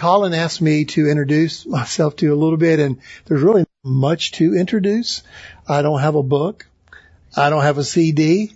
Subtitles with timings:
[0.00, 4.32] Colin asked me to introduce myself to you a little bit, and there's really much
[4.32, 5.22] to introduce.
[5.68, 6.66] I don't have a book.
[7.36, 8.50] I don't have a CD.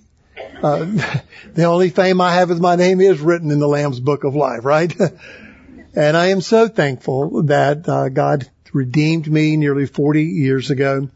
[0.63, 0.87] Uh,
[1.53, 4.35] the only fame I have is my name is written in the Lamb's Book of
[4.35, 4.91] Life, right?
[5.95, 11.11] and I am so thankful that uh, God redeemed me nearly 40 years ago,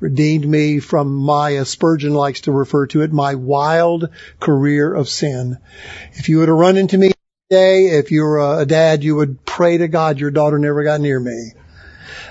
[0.00, 4.08] redeemed me from my, as Spurgeon likes to refer to it, my wild
[4.40, 5.58] career of sin.
[6.14, 7.12] If you were to run into me
[7.50, 11.00] today, if you were a dad, you would pray to God your daughter never got
[11.00, 11.52] near me.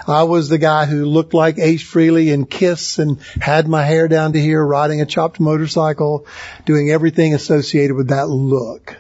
[0.08, 4.08] I was the guy who looked like Ace Frehley and Kiss and had my hair
[4.08, 6.28] down to here, riding a chopped motorcycle,
[6.66, 8.96] doing everything associated with that look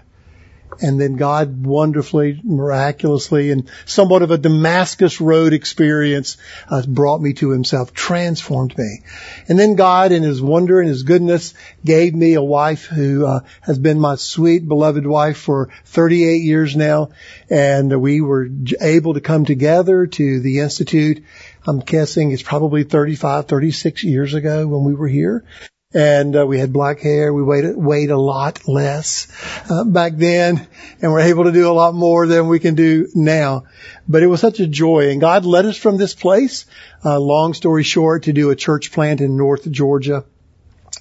[0.81, 6.37] and then God wonderfully, miraculously, and somewhat of a Damascus Road experience
[6.69, 9.01] uh, brought me to Himself, transformed me.
[9.47, 13.41] And then God, in His wonder and His goodness, gave me a wife who uh,
[13.61, 17.09] has been my sweet, beloved wife for 38 years now,
[17.49, 18.47] and we were
[18.81, 21.23] able to come together to the Institute.
[21.65, 25.43] I'm guessing it's probably 35, 36 years ago when we were here
[25.93, 27.33] and uh, we had black hair.
[27.33, 29.27] We weighed weighed a lot less
[29.69, 30.67] uh, back then,
[31.01, 33.63] and we're able to do a lot more than we can do now.
[34.07, 36.65] But it was such a joy, and God led us from this place.
[37.05, 40.25] Uh, long story short, to do a church plant in North Georgia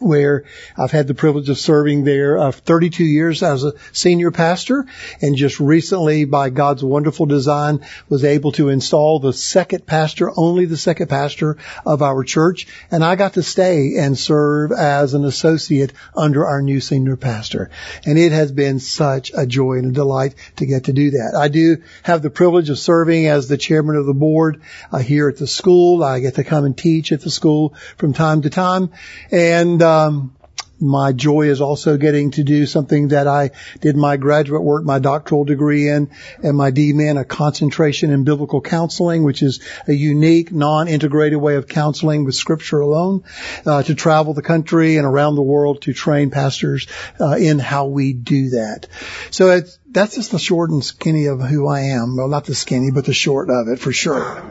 [0.00, 0.44] where
[0.76, 4.86] I've had the privilege of serving there uh, 32 years as a senior pastor
[5.20, 10.66] and just recently by God's wonderful design was able to install the second pastor, only
[10.66, 15.24] the second pastor of our church and I got to stay and serve as an
[15.24, 17.70] associate under our new senior pastor
[18.04, 21.34] and it has been such a joy and a delight to get to do that.
[21.38, 25.28] I do have the privilege of serving as the chairman of the board uh, here
[25.28, 26.04] at the school.
[26.04, 28.90] I get to come and teach at the school from time to time
[29.30, 30.36] and um,
[30.80, 34.98] my joy is also getting to do something that I did my graduate work, my
[34.98, 36.10] doctoral degree in,
[36.42, 41.68] and my DMin, a concentration in biblical counseling, which is a unique, non-integrated way of
[41.68, 43.24] counseling with scripture alone,
[43.64, 46.86] uh, to travel the country and around the world to train pastors
[47.20, 48.86] uh, in how we do that.
[49.30, 52.16] So it's, that's just the short and skinny of who I am.
[52.16, 54.42] Well, not the skinny, but the short of it for sure.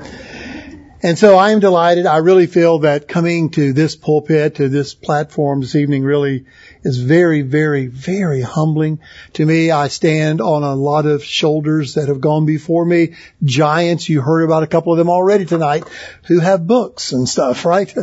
[1.05, 2.07] And so I am delighted.
[2.07, 6.45] I really feel that coming to this pulpit, to this platform this evening really
[6.81, 8.99] is very, very, very humbling
[9.33, 9.69] to me.
[9.69, 13.13] I stand on a lot of shoulders that have gone before me.
[13.43, 15.83] Giants, you heard about a couple of them already tonight
[16.23, 17.95] who have books and stuff, right?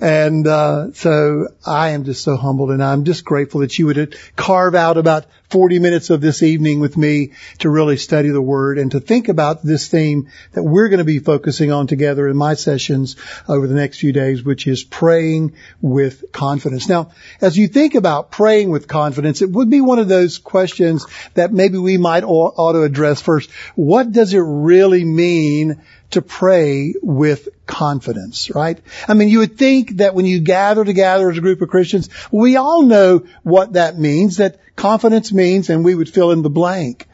[0.00, 4.16] And, uh, so I am just so humbled and I'm just grateful that you would
[4.34, 8.78] carve out about 40 minutes of this evening with me to really study the word
[8.78, 12.36] and to think about this theme that we're going to be focusing on together in
[12.36, 13.16] my sessions
[13.48, 16.88] over the next few days, which is praying with confidence.
[16.88, 21.06] Now, as you think about praying with confidence, it would be one of those questions
[21.34, 23.50] that maybe we might ought to address first.
[23.74, 28.78] What does it really mean to pray with confidence, right?
[29.08, 32.08] I mean, you would think that when you gather together as a group of Christians,
[32.30, 36.50] we all know what that means, that confidence means, and we would fill in the
[36.50, 37.06] blank.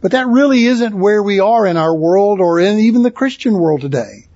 [0.00, 3.58] But that really isn't where we are in our world or in even the Christian
[3.58, 4.28] world today.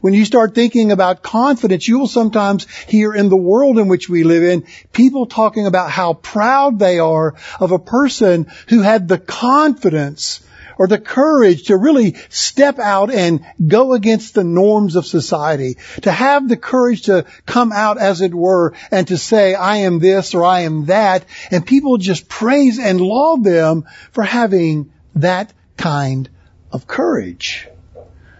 [0.00, 4.08] When you start thinking about confidence, you will sometimes hear in the world in which
[4.08, 9.08] we live in people talking about how proud they are of a person who had
[9.08, 10.40] the confidence
[10.78, 16.12] or the courage to really step out and go against the norms of society, to
[16.12, 20.34] have the courage to come out as it were and to say, I am this
[20.34, 26.28] or I am that, and people just praise and laud them for having that kind
[26.72, 27.68] of courage.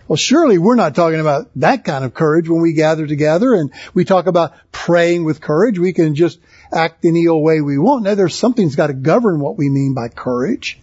[0.07, 3.73] Well, surely we're not talking about that kind of courage when we gather together and
[3.95, 5.79] we talk about praying with courage.
[5.79, 6.39] We can just
[6.71, 8.05] act any old way we want.
[8.05, 10.79] Now there's something's got to govern what we mean by courage.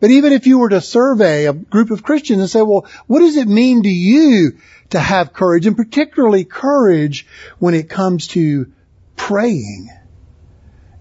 [0.00, 3.20] But even if you were to survey a group of Christians and say, well, what
[3.20, 4.58] does it mean to you
[4.90, 7.26] to have courage and particularly courage
[7.58, 8.72] when it comes to
[9.16, 9.88] praying?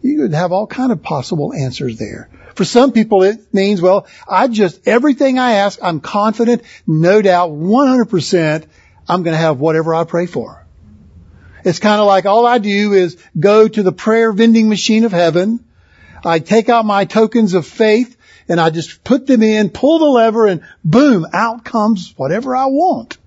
[0.02, 2.30] You could have all kind of possible answers there.
[2.56, 7.52] For some people it means, well, I just, everything I ask, I'm confident, no doubt,
[7.52, 8.66] 100%
[9.08, 10.66] I'm going to have whatever I pray for.
[11.64, 15.12] It's kind of like all I do is go to the prayer vending machine of
[15.12, 15.64] heaven.
[16.26, 18.17] I take out my tokens of faith
[18.48, 22.68] and I just put them in, pull the lever and boom, out comes whatever I
[22.68, 23.18] want.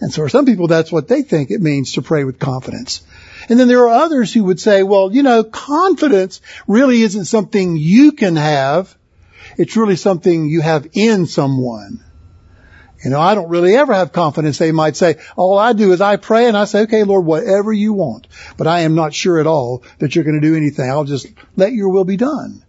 [0.00, 3.02] And so for some people, that's what they think it means to pray with confidence.
[3.48, 7.76] And then there are others who would say, well, you know, confidence really isn't something
[7.76, 8.96] you can have.
[9.58, 12.02] It's really something you have in someone.
[13.04, 14.58] You know, I don't really ever have confidence.
[14.58, 17.72] They might say, all I do is I pray and I say, okay, Lord, whatever
[17.72, 18.28] you want.
[18.56, 20.88] But I am not sure at all that you're going to do anything.
[20.88, 22.64] I'll just let your will be done.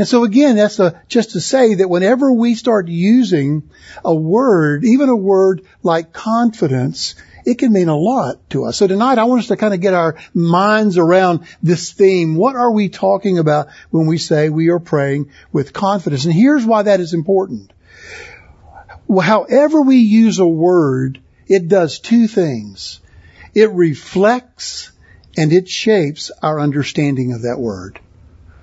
[0.00, 3.68] And so again, that's a, just to say that whenever we start using
[4.02, 8.78] a word, even a word like confidence, it can mean a lot to us.
[8.78, 12.34] So tonight I want us to kind of get our minds around this theme.
[12.34, 16.24] What are we talking about when we say we are praying with confidence?
[16.24, 17.70] And here's why that is important.
[19.06, 23.00] However we use a word, it does two things.
[23.54, 24.92] It reflects
[25.36, 28.00] and it shapes our understanding of that word.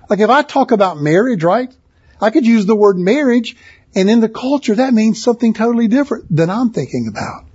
[0.09, 1.73] Like if I talk about marriage, right?
[2.21, 3.55] I could use the word marriage
[3.95, 7.45] and in the culture that means something totally different than I'm thinking about.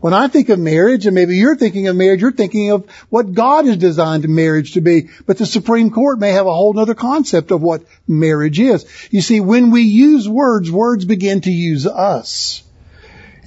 [0.00, 3.34] When I think of marriage, and maybe you're thinking of marriage, you're thinking of what
[3.34, 5.08] God has designed marriage to be.
[5.26, 8.86] But the Supreme Court may have a whole other concept of what marriage is.
[9.10, 12.62] You see, when we use words, words begin to use us.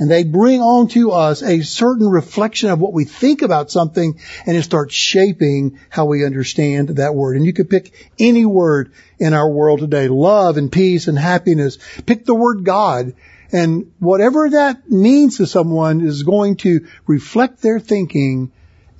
[0.01, 4.19] And they bring on to us a certain reflection of what we think about something
[4.47, 7.37] and it starts shaping how we understand that word.
[7.37, 10.07] And you could pick any word in our world today.
[10.07, 11.77] Love and peace and happiness.
[12.07, 13.13] Pick the word God
[13.51, 18.51] and whatever that means to someone is going to reflect their thinking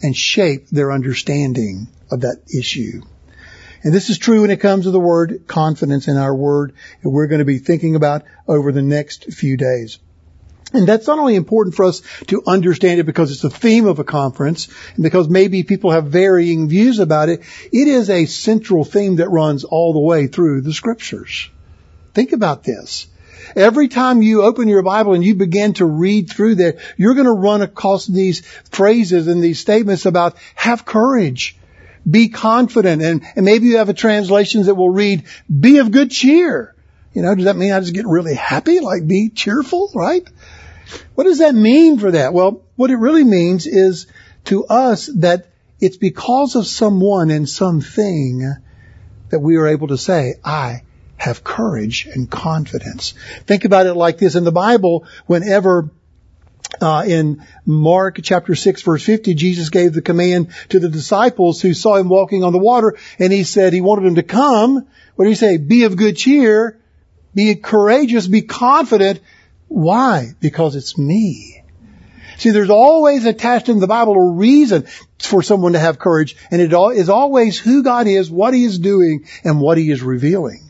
[0.04, 3.02] and shape their understanding of that issue.
[3.84, 7.10] And this is true when it comes to the word confidence in our word that
[7.10, 9.98] we're going to be thinking about over the next few days.
[10.74, 14.00] And that's not only important for us to understand it because it's the theme of
[14.00, 17.42] a conference and because maybe people have varying views about it,
[17.74, 21.50] it is a central theme that runs all the way through the scriptures.
[22.14, 23.08] Think about this.
[23.56, 27.26] Every time you open your Bible and you begin to read through there, you're going
[27.26, 28.42] to run across these
[28.72, 31.58] phrases and these statements about have courage,
[32.10, 36.12] be confident, and, and maybe you have a translation that will read, be of good
[36.12, 36.74] cheer.
[37.14, 38.80] You know, does that mean I just get really happy?
[38.80, 40.26] Like be cheerful, right?
[41.16, 42.34] What does that mean for that?
[42.34, 44.08] Well, what it really means is
[44.46, 45.48] to us that
[45.80, 48.56] it's because of someone and something
[49.30, 50.84] that we are able to say, I
[51.18, 53.14] have courage and confidence.
[53.46, 54.36] Think about it like this.
[54.36, 55.90] In the Bible, whenever
[56.80, 61.74] uh, in Mark chapter 6 verse 50, Jesus gave the command to the disciples who
[61.74, 64.88] saw him walking on the water and he said he wanted them to come.
[65.16, 65.58] What did he say?
[65.58, 66.80] Be of good cheer,
[67.36, 69.20] be courageous, be confident.
[69.72, 70.34] Why?
[70.42, 71.64] Because it's me.
[72.38, 74.86] See, there's always attached in the Bible a reason
[75.18, 78.80] for someone to have courage and it is always who God is, what he is
[78.80, 80.70] doing, and what he is revealing.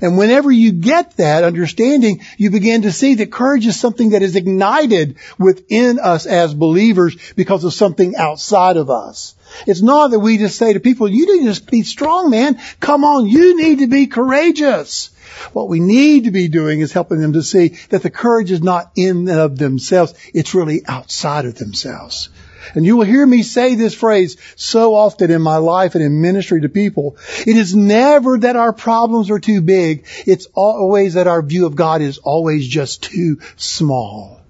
[0.00, 4.22] And whenever you get that understanding, you begin to see that courage is something that
[4.22, 9.34] is ignited within us as believers because of something outside of us.
[9.66, 12.58] It's not that we just say to people, you need to be strong, man.
[12.80, 15.10] Come on, you need to be courageous.
[15.52, 18.62] What we need to be doing is helping them to see that the courage is
[18.62, 20.14] not in and of themselves.
[20.34, 22.28] It's really outside of themselves.
[22.74, 26.20] And you will hear me say this phrase so often in my life and in
[26.20, 27.16] ministry to people.
[27.46, 30.06] It is never that our problems are too big.
[30.26, 34.40] It's always that our view of God is always just too small.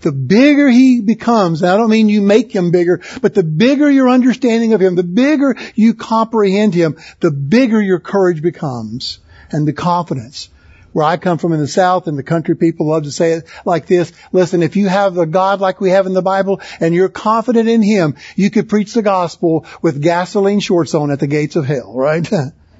[0.00, 3.90] The bigger he becomes, and I don't mean you make him bigger, but the bigger
[3.90, 9.18] your understanding of him, the bigger you comprehend him, the bigger your courage becomes
[9.50, 10.48] and the confidence
[10.92, 13.46] where I come from in the South and the country people love to say it
[13.66, 14.12] like this.
[14.32, 17.68] Listen, if you have a God like we have in the Bible and you're confident
[17.68, 21.66] in Him, you could preach the gospel with gasoline shorts on at the gates of
[21.66, 22.26] hell, right?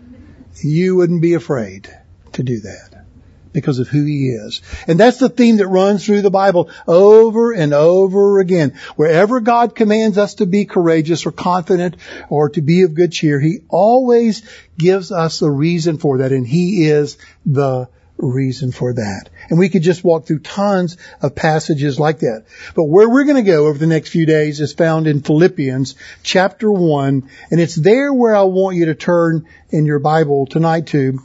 [0.65, 1.95] you wouldn't be afraid
[2.33, 2.96] to do that
[3.57, 4.61] because of who he is.
[4.87, 8.79] And that's the theme that runs through the Bible over and over again.
[8.97, 11.97] Wherever God commands us to be courageous or confident
[12.29, 14.43] or to be of good cheer, he always
[14.77, 19.31] gives us a reason for that and he is the reason for that.
[19.49, 22.45] And we could just walk through tons of passages like that.
[22.75, 25.95] But where we're going to go over the next few days is found in Philippians
[26.23, 27.31] chapter 1.
[27.51, 31.21] And it's there where I want you to turn in your Bible tonight to,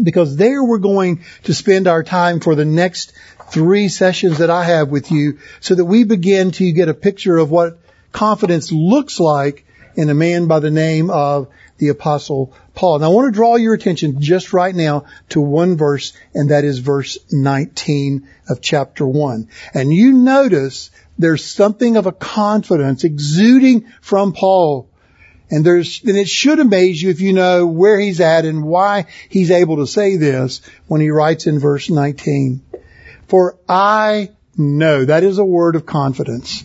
[0.00, 3.12] because there we're going to spend our time for the next
[3.50, 7.36] three sessions that I have with you so that we begin to get a picture
[7.36, 7.78] of what
[8.12, 9.64] confidence looks like
[9.96, 12.96] in a man by the name of the apostle Paul.
[12.96, 16.64] And I want to draw your attention just right now to one verse, and that
[16.64, 19.48] is verse 19 of chapter 1.
[19.74, 24.89] And you notice there's something of a confidence exuding from Paul.
[25.50, 29.06] And there's, and it should amaze you if you know where he's at and why
[29.28, 32.62] he's able to say this when he writes in verse 19.
[33.26, 36.64] For I know, that is a word of confidence.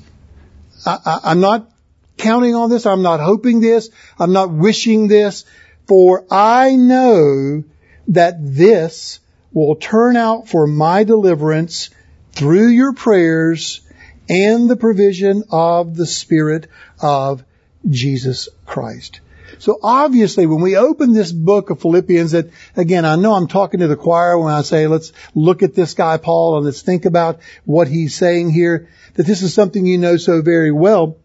[0.85, 1.71] I, I, I'm not
[2.17, 2.85] counting on this.
[2.85, 3.89] I'm not hoping this.
[4.19, 5.45] I'm not wishing this.
[5.87, 7.63] For I know
[8.09, 9.19] that this
[9.51, 11.89] will turn out for my deliverance
[12.33, 13.81] through your prayers
[14.27, 16.67] and the provision of the Spirit
[16.99, 17.43] of
[17.89, 19.21] Jesus Christ.
[19.59, 23.79] So obviously when we open this book of Philippians that again, I know I'm talking
[23.79, 27.05] to the choir when I say let's look at this guy Paul and let's think
[27.05, 31.17] about what he's saying here, that this is something you know so very well.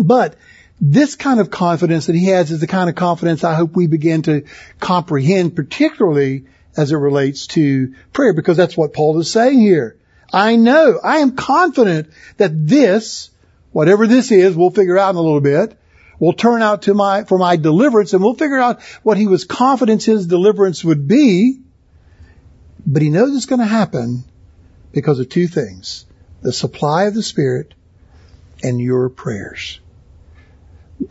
[0.00, 0.36] But
[0.80, 3.86] this kind of confidence that he has is the kind of confidence I hope we
[3.86, 4.44] begin to
[4.78, 6.44] comprehend, particularly
[6.76, 9.96] as it relates to prayer, because that's what Paul is saying here.
[10.32, 13.30] I know, I am confident that this,
[13.72, 15.78] whatever this is, we'll figure out in a little bit,
[16.18, 19.44] We'll turn out to my, for my deliverance and we'll figure out what he was
[19.44, 21.60] confident his deliverance would be.
[22.86, 24.24] But he knows it's going to happen
[24.92, 26.06] because of two things.
[26.40, 27.74] The supply of the Spirit
[28.62, 29.80] and your prayers.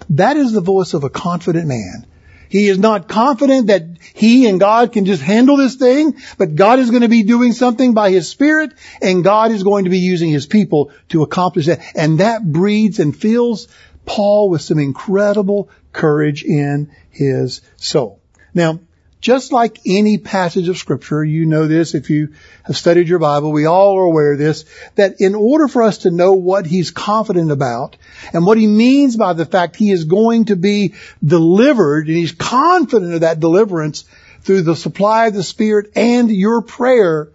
[0.09, 2.05] That is the voice of a confident man.
[2.49, 6.79] He is not confident that he and God can just handle this thing, but God
[6.79, 9.99] is going to be doing something by His Spirit, and God is going to be
[9.99, 11.81] using His people to accomplish that.
[11.95, 13.67] And that breeds and fills
[14.05, 18.21] Paul with some incredible courage in his soul.
[18.53, 18.79] Now,
[19.27, 23.51] just like any passage of scripture, you know this if you have studied your Bible,
[23.51, 24.63] we all are aware of this,
[24.95, 27.97] that in order for us to know what he's confident about
[28.31, 32.31] and what he means by the fact he is going to be delivered and he's
[32.31, 34.05] confident of that deliverance
[34.43, 37.27] through the supply of the Spirit and your prayer,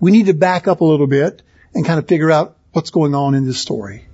[0.00, 1.42] we need to back up a little bit
[1.74, 4.04] and kind of figure out what's going on in this story.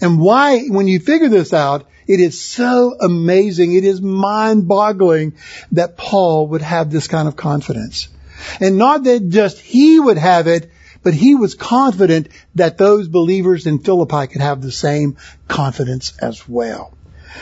[0.00, 3.74] And why, when you figure this out, it is so amazing.
[3.74, 5.34] It is mind boggling
[5.72, 8.08] that Paul would have this kind of confidence.
[8.60, 10.70] And not that just he would have it,
[11.02, 16.48] but he was confident that those believers in Philippi could have the same confidence as
[16.48, 16.94] well.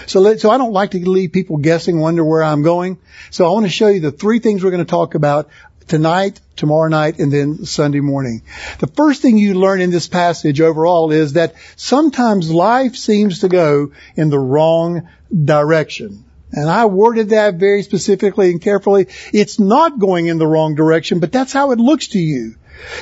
[0.07, 2.99] So, let, so I don't like to leave people guessing, wonder where I'm going.
[3.31, 5.49] So I want to show you the three things we're going to talk about
[5.89, 8.43] tonight, tomorrow night, and then Sunday morning.
[8.79, 13.49] The first thing you learn in this passage overall is that sometimes life seems to
[13.49, 16.25] go in the wrong direction.
[16.53, 19.09] And I worded that very specifically and carefully.
[19.33, 22.55] It's not going in the wrong direction, but that's how it looks to you.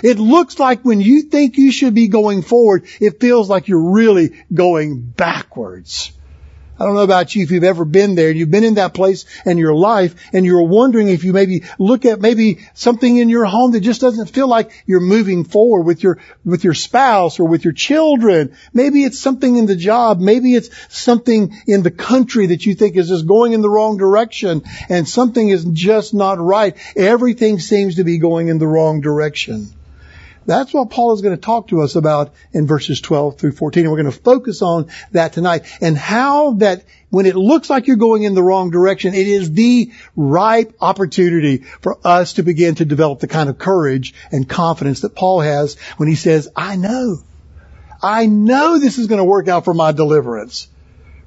[0.02, 3.90] It looks like when you think you should be going forward, it feels like you're
[3.92, 6.12] really going backwards.
[6.78, 8.32] I don't know about you if you've ever been there.
[8.32, 12.04] You've been in that place in your life and you're wondering if you maybe look
[12.04, 16.02] at maybe something in your home that just doesn't feel like you're moving forward with
[16.02, 18.56] your, with your spouse or with your children.
[18.72, 20.18] Maybe it's something in the job.
[20.18, 23.96] Maybe it's something in the country that you think is just going in the wrong
[23.96, 26.76] direction and something is just not right.
[26.96, 29.68] Everything seems to be going in the wrong direction.
[30.46, 33.84] That's what Paul is going to talk to us about in verses 12 through 14.
[33.84, 37.86] And we're going to focus on that tonight and how that when it looks like
[37.86, 42.74] you're going in the wrong direction, it is the ripe opportunity for us to begin
[42.76, 46.76] to develop the kind of courage and confidence that Paul has when he says, I
[46.76, 47.18] know.
[48.02, 50.68] I know this is going to work out for my deliverance.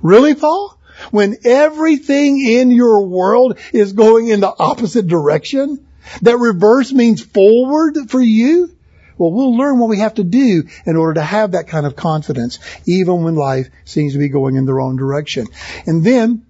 [0.02, 0.78] Really, Paul?
[1.12, 5.88] When everything in your world is going in the opposite direction?
[6.22, 8.77] That reverse means forward for you?
[9.18, 11.96] Well, we'll learn what we have to do in order to have that kind of
[11.96, 15.48] confidence, even when life seems to be going in the wrong direction.
[15.86, 16.46] And then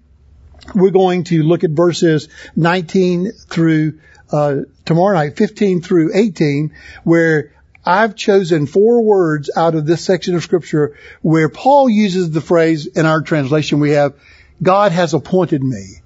[0.74, 7.52] we're going to look at verses 19 through uh, tomorrow night, 15 through 18, where
[7.84, 12.86] I've chosen four words out of this section of scripture where Paul uses the phrase
[12.86, 14.14] in our translation we have,
[14.62, 16.02] God has appointed me.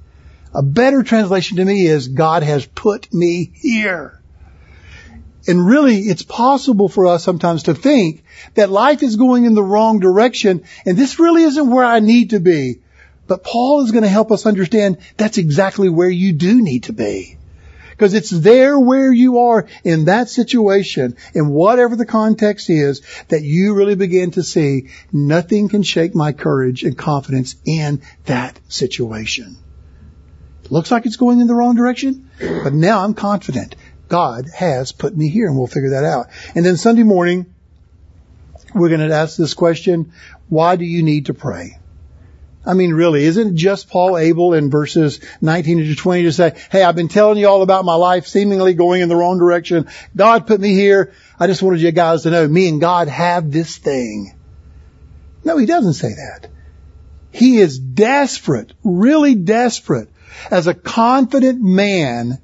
[0.55, 4.22] A better translation to me is God has put me here.
[5.47, 9.63] And really, it's possible for us sometimes to think that life is going in the
[9.63, 12.81] wrong direction and this really isn't where I need to be.
[13.27, 16.93] But Paul is going to help us understand that's exactly where you do need to
[16.93, 17.39] be.
[17.91, 23.43] Because it's there where you are in that situation, in whatever the context is, that
[23.43, 29.57] you really begin to see nothing can shake my courage and confidence in that situation.
[30.65, 33.77] It looks like it's going in the wrong direction, but now I'm confident
[34.13, 36.27] God has put me here and we'll figure that out.
[36.55, 37.47] And then Sunday morning,
[38.75, 40.13] we're going to ask this question,
[40.51, 41.79] why do you need to pray?
[42.67, 46.83] I mean, really, isn't just Paul able in verses 19 to 20 to say, hey,
[46.83, 49.89] I've been telling you all about my life seemingly going in the wrong direction.
[50.15, 51.15] God put me here.
[51.41, 54.35] I just wanted you guys to know me and God have this thing.
[55.43, 56.51] No, he doesn't say that.
[57.31, 60.11] He is desperate, really desperate
[60.51, 62.43] as a confident man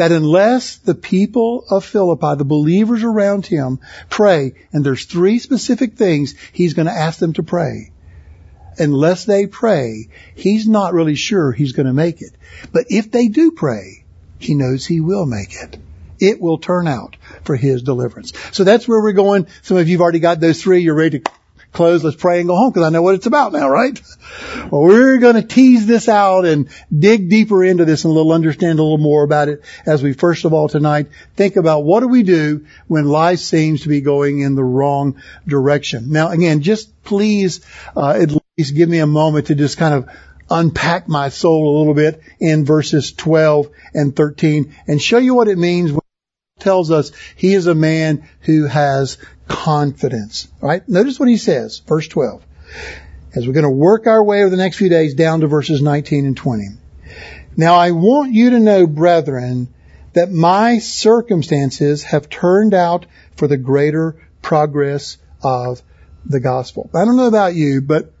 [0.00, 5.92] that unless the people of Philippi, the believers around him, pray, and there's three specific
[5.92, 7.92] things he's going to ask them to pray.
[8.78, 12.32] Unless they pray, he's not really sure he's going to make it.
[12.72, 14.06] But if they do pray,
[14.38, 15.76] he knows he will make it.
[16.18, 18.32] It will turn out for his deliverance.
[18.52, 19.48] So that's where we're going.
[19.60, 20.80] Some of you have already got those three.
[20.80, 21.30] You're ready to
[21.72, 24.00] close, let's pray and go home because I know what it's about now, right?
[24.70, 28.32] Well, we're going to tease this out and dig deeper into this and a little
[28.32, 32.00] understand a little more about it as we first of all tonight think about what
[32.00, 36.10] do we do when life seems to be going in the wrong direction.
[36.10, 37.60] Now again, just please,
[37.96, 40.08] uh, at least give me a moment to just kind of
[40.50, 45.48] unpack my soul a little bit in verses 12 and 13 and show you what
[45.48, 46.00] it means when
[46.58, 49.18] tells us he is a man who has
[49.50, 50.48] confidence.
[50.60, 50.88] Right?
[50.88, 52.42] Notice what he says, verse 12.
[53.34, 55.82] As we're going to work our way over the next few days down to verses
[55.82, 56.64] 19 and 20.
[57.56, 59.68] Now I want you to know, brethren,
[60.14, 65.82] that my circumstances have turned out for the greater progress of
[66.24, 66.90] the gospel.
[66.94, 68.12] I don't know about you, but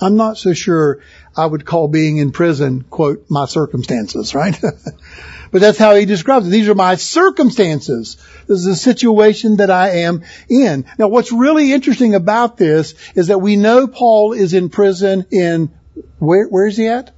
[0.00, 1.00] I'm not so sure
[1.36, 4.58] I would call being in prison, quote, my circumstances, right?
[5.50, 6.50] but that's how he describes it.
[6.50, 8.16] These are my circumstances.
[8.46, 10.86] This is the situation that I am in.
[10.98, 15.72] Now what's really interesting about this is that we know Paul is in prison in,
[16.18, 17.14] where, where is he at?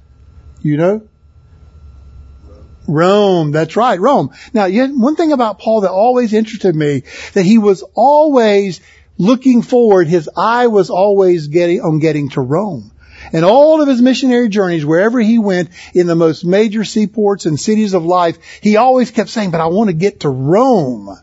[0.61, 1.09] You know?
[2.89, 3.51] Rome.
[3.51, 4.31] That's right, Rome.
[4.53, 8.81] Now, one thing about Paul that always interested me, that he was always
[9.19, 12.91] looking forward, his eye was always getting, on getting to Rome.
[13.33, 17.59] And all of his missionary journeys, wherever he went in the most major seaports and
[17.59, 21.15] cities of life, he always kept saying, but I want to get to Rome.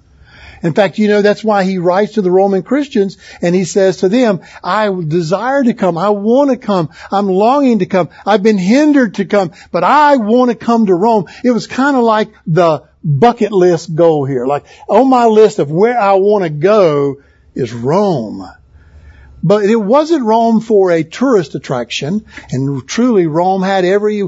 [0.63, 3.99] In fact, you know, that's why he writes to the Roman Christians and he says
[3.99, 5.99] to them, I desire to come.
[5.99, 6.91] I want to come.
[7.11, 8.11] I'm longing to come.
[8.25, 11.27] I've been hindered to come, but I want to come to Rome.
[11.45, 14.47] It was kind of like the bucket list goal here.
[14.47, 17.23] Like on my list of where I want to go
[17.57, 18.49] is Rome.
[19.43, 24.23] But it wasn't Rome for a tourist attraction, and truly Rome had every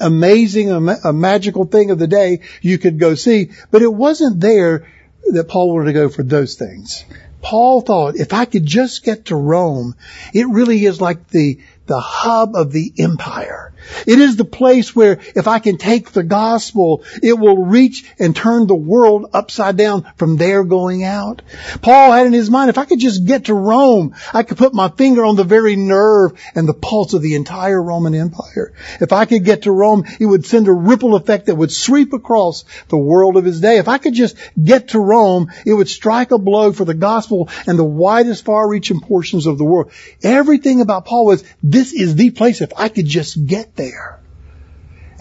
[0.00, 4.86] amazing, a magical thing of the day you could go see, but it wasn't there
[5.32, 7.04] that Paul wanted to go for those things.
[7.40, 9.94] Paul thought, if I could just get to Rome,
[10.34, 13.67] it really is like the, the hub of the empire.
[14.06, 18.34] It is the place where if I can take the gospel, it will reach and
[18.34, 21.42] turn the world upside down from there going out.
[21.82, 24.74] Paul had in his mind, if I could just get to Rome, I could put
[24.74, 28.72] my finger on the very nerve and the pulse of the entire Roman Empire.
[29.00, 32.12] If I could get to Rome, it would send a ripple effect that would sweep
[32.12, 33.78] across the world of his day.
[33.78, 37.48] If I could just get to Rome, it would strike a blow for the gospel
[37.66, 39.92] and the widest far reaching portions of the world.
[40.22, 44.20] Everything about Paul was, this is the place if I could just get there.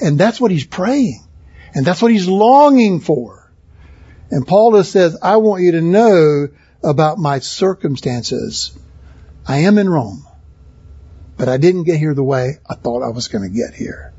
[0.02, 1.26] And that's what he's praying.
[1.74, 3.50] And that's what he's longing for.
[4.30, 6.50] And Paul says, I want you to know
[6.84, 8.78] about my circumstances.
[9.48, 10.26] I am in Rome,
[11.38, 14.14] but I didn't get here the way I thought I was going to get here.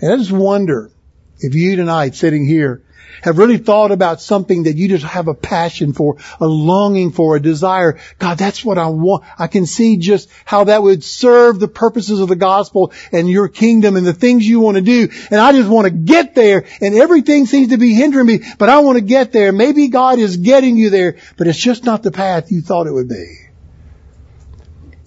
[0.00, 0.92] And I just wonder
[1.40, 2.84] if you tonight sitting here
[3.22, 7.36] have really thought about something that you just have a passion for, a longing for,
[7.36, 7.98] a desire.
[8.18, 9.24] God, that's what I want.
[9.38, 13.48] I can see just how that would serve the purposes of the gospel and your
[13.48, 15.08] kingdom and the things you want to do.
[15.30, 18.68] And I just want to get there and everything seems to be hindering me, but
[18.68, 19.52] I want to get there.
[19.52, 22.92] Maybe God is getting you there, but it's just not the path you thought it
[22.92, 23.48] would be.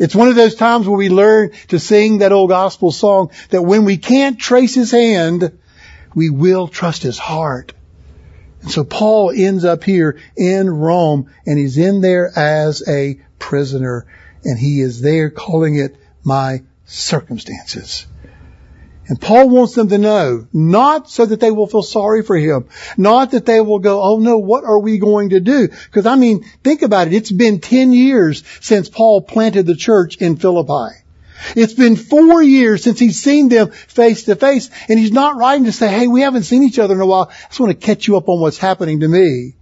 [0.01, 3.61] It's one of those times where we learn to sing that old gospel song that
[3.61, 5.59] when we can't trace his hand,
[6.15, 7.73] we will trust his heart.
[8.61, 14.05] And so Paul ends up here in Rome and he's in there as a prisoner
[14.43, 18.05] and he is there calling it my circumstances.
[19.07, 22.69] And Paul wants them to know, not so that they will feel sorry for him,
[22.97, 25.67] not that they will go, oh no, what are we going to do?
[25.67, 27.13] Because I mean, think about it.
[27.13, 30.95] It's been 10 years since Paul planted the church in Philippi.
[31.55, 35.65] It's been four years since he's seen them face to face, and he's not writing
[35.65, 37.31] to say, hey, we haven't seen each other in a while.
[37.31, 39.55] I just want to catch you up on what's happening to me.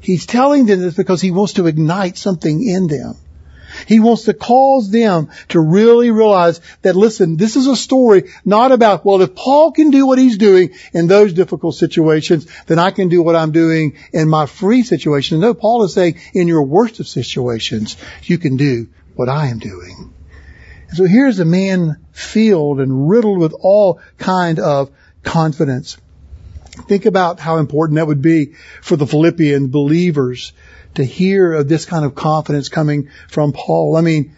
[0.00, 3.16] He's telling them this because he wants to ignite something in them.
[3.86, 8.70] He wants to cause them to really realize that, listen, this is a story not
[8.70, 12.92] about, well, if Paul can do what he's doing in those difficult situations, then I
[12.92, 15.40] can do what I'm doing in my free situation.
[15.40, 19.58] No, Paul is saying in your worst of situations, you can do what I am
[19.58, 20.13] doing.
[20.94, 24.90] So here's a man filled and riddled with all kind of
[25.24, 25.96] confidence.
[26.86, 30.52] Think about how important that would be for the Philippian believers
[30.94, 33.96] to hear of this kind of confidence coming from Paul.
[33.96, 34.36] I mean,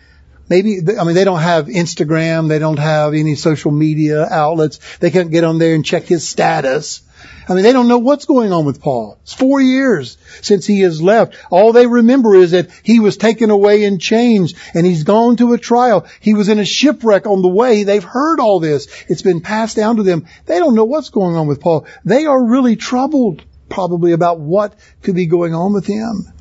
[0.49, 2.49] maybe, I mean, they don't have Instagram.
[2.49, 4.81] They don't have any social media outlets.
[4.99, 7.03] They can't get on there and check his status.
[7.48, 9.18] I mean, they don't know what's going on with Paul.
[9.22, 11.37] It's four years since he has left.
[11.50, 15.52] All they remember is that he was taken away in chains and he's gone to
[15.52, 16.07] a trial.
[16.20, 17.85] He was in a shipwreck on the way.
[17.85, 18.88] They've heard all this.
[19.09, 20.26] It's been passed down to them.
[20.46, 21.87] They don't know what's going on with Paul.
[22.05, 26.33] They are really troubled probably about what could be going on with him.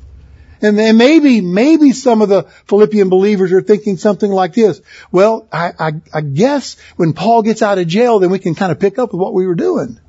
[0.62, 4.80] And, and maybe, maybe some of the Philippian believers are thinking something like this.
[5.12, 8.72] Well, I, I, I guess when Paul gets out of jail, then we can kind
[8.72, 10.00] of pick up with what we were doing.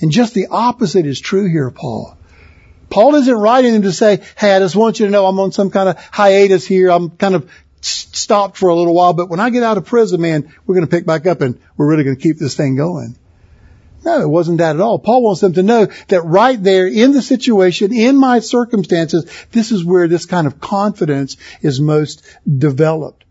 [0.00, 2.16] And just the opposite is true here, Paul.
[2.90, 5.52] Paul isn't writing them to say, hey, I just want you to know I'm on
[5.52, 6.90] some kind of hiatus here.
[6.90, 10.20] I'm kind of stopped for a little while, but when I get out of prison,
[10.20, 12.76] man, we're going to pick back up and we're really going to keep this thing
[12.76, 13.16] going.
[14.04, 15.00] No, it wasn't that at all.
[15.00, 19.72] Paul wants them to know that right there in the situation, in my circumstances, this
[19.72, 23.24] is where this kind of confidence is most developed.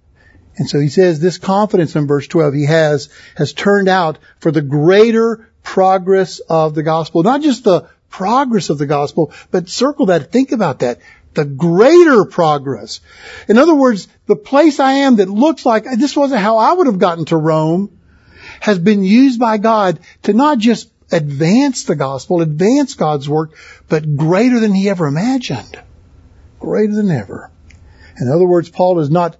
[0.58, 4.51] And so he says this confidence in verse 12 he has, has turned out for
[4.51, 7.23] the greater progress of the gospel.
[7.23, 10.99] Not just the progress of the gospel, but circle that, think about that.
[11.34, 13.01] The greater progress.
[13.49, 16.88] In other words, the place I am that looks like this wasn't how I would
[16.88, 17.99] have gotten to Rome
[18.62, 23.51] has been used by God to not just advance the gospel, advance God's work,
[23.89, 25.78] but greater than he ever imagined.
[26.60, 27.51] Greater than ever.
[28.17, 29.36] In other words, Paul is not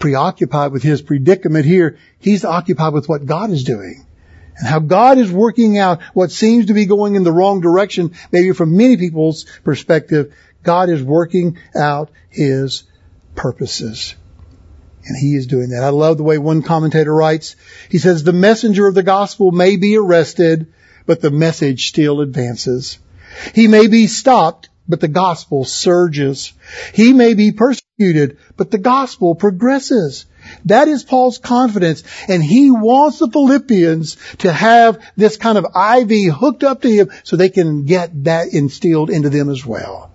[0.00, 1.98] preoccupied with his predicament here.
[2.18, 4.03] He's occupied with what God is doing
[4.56, 8.14] and how God is working out what seems to be going in the wrong direction,
[8.30, 10.34] maybe from many people's perspective.
[10.62, 12.84] God is working out his
[13.34, 14.14] purposes.
[15.06, 15.84] And he is doing that.
[15.84, 17.56] I love the way one commentator writes.
[17.90, 20.72] He says, the messenger of the gospel may be arrested,
[21.04, 22.98] but the message still advances.
[23.54, 26.52] He may be stopped, but the gospel surges.
[26.94, 30.26] He may be persecuted, but the gospel progresses.
[30.66, 32.02] That is Paul's confidence.
[32.28, 37.10] And he wants the Philippians to have this kind of IV hooked up to him
[37.22, 40.10] so they can get that instilled into them as well.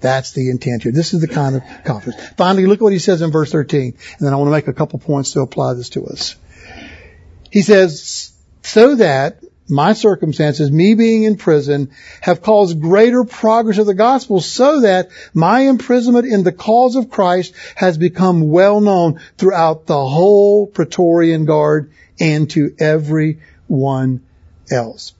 [0.00, 0.92] That's the intent here.
[0.92, 2.20] This is the kind of confidence.
[2.36, 3.82] Finally, look what he says in verse 13.
[3.82, 6.34] And then I want to make a couple points to apply this to us.
[7.50, 8.32] He says,
[8.62, 14.40] so that my circumstances, me being in prison, have caused greater progress of the gospel
[14.40, 20.04] so that my imprisonment in the cause of Christ has become well known throughout the
[20.06, 24.22] whole Praetorian Guard and to everyone
[24.70, 25.14] else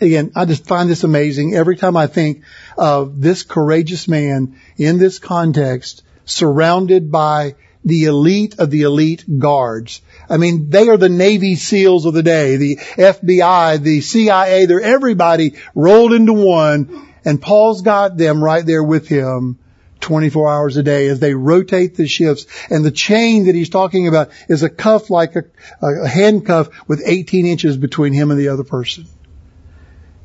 [0.00, 2.42] again, I just find this amazing every time I think
[2.76, 10.02] of this courageous man in this context surrounded by the elite of the elite guards.
[10.30, 14.80] I mean, they are the Navy SEALs of the day, the FBI, the CIA, they're
[14.80, 19.58] everybody rolled into one and Paul's got them right there with him
[20.00, 22.46] 24 hours a day as they rotate the shifts.
[22.70, 25.44] And the chain that he's talking about is a cuff like a,
[25.82, 29.06] a handcuff with 18 inches between him and the other person.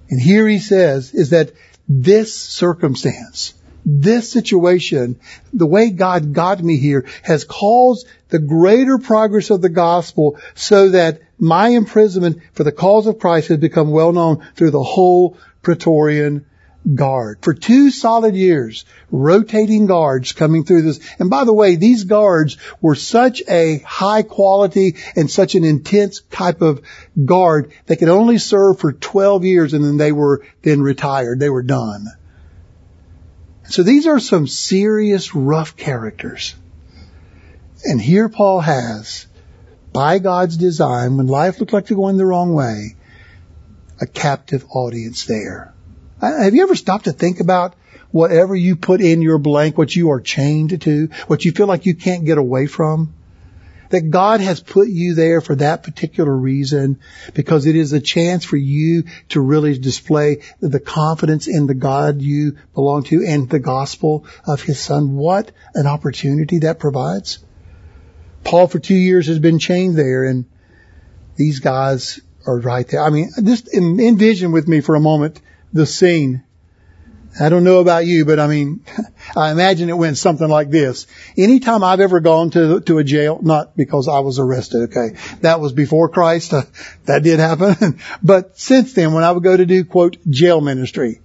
[0.09, 1.51] And here he says is that
[1.89, 3.53] this circumstance,
[3.85, 5.19] this situation,
[5.53, 10.89] the way God got me here has caused the greater progress of the gospel so
[10.89, 15.37] that my imprisonment for the cause of Christ has become well known through the whole
[15.61, 16.45] Praetorian
[16.93, 17.39] guard.
[17.41, 20.99] For two solid years, rotating guards coming through this.
[21.19, 26.21] And by the way, these guards were such a high quality and such an intense
[26.31, 26.81] type of
[27.23, 27.71] guard.
[27.87, 31.39] They could only serve for 12 years and then they were then retired.
[31.39, 32.07] They were done.
[33.69, 36.55] So these are some serious rough characters.
[37.83, 39.27] And here Paul has,
[39.91, 42.95] by God's design, when life looked like to go in the wrong way,
[43.99, 45.73] a captive audience there.
[46.21, 47.75] Uh, have you ever stopped to think about
[48.11, 51.85] whatever you put in your blank, what you are chained to, what you feel like
[51.85, 53.13] you can't get away from?
[53.89, 56.99] That God has put you there for that particular reason
[57.33, 62.21] because it is a chance for you to really display the confidence in the God
[62.21, 65.15] you belong to and the gospel of his son.
[65.15, 67.39] What an opportunity that provides.
[68.43, 70.45] Paul for two years has been chained there and
[71.35, 73.03] these guys are right there.
[73.03, 75.41] I mean, just envision with me for a moment
[75.73, 76.43] the scene.
[77.39, 78.85] I don't know about you, but I mean,
[79.35, 81.05] I imagine it went something like this.
[81.37, 85.59] Anytime I've ever gone to to a jail, not because I was arrested, okay, that
[85.59, 86.63] was before Christ, uh,
[87.05, 87.99] that did happen.
[88.23, 91.21] but since then, when I would go to do quote jail ministry,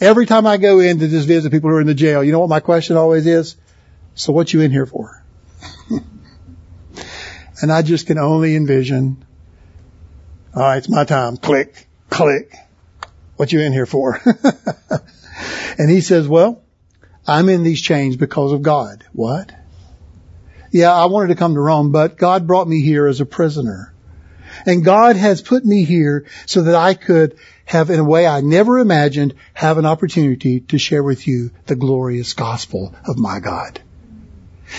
[0.00, 2.32] every time I go in to just visit people who are in the jail, you
[2.32, 3.56] know what my question always is?
[4.14, 5.22] So what you in here for?
[7.62, 9.24] and I just can only envision.
[10.54, 11.36] All right, it's my time.
[11.36, 12.54] Click, click.
[13.40, 14.20] What you in here for?
[15.78, 16.62] and he says, well,
[17.26, 19.02] I'm in these chains because of God.
[19.14, 19.50] What?
[20.72, 23.94] Yeah, I wanted to come to Rome, but God brought me here as a prisoner.
[24.66, 28.42] And God has put me here so that I could have, in a way I
[28.42, 33.80] never imagined, have an opportunity to share with you the glorious gospel of my God.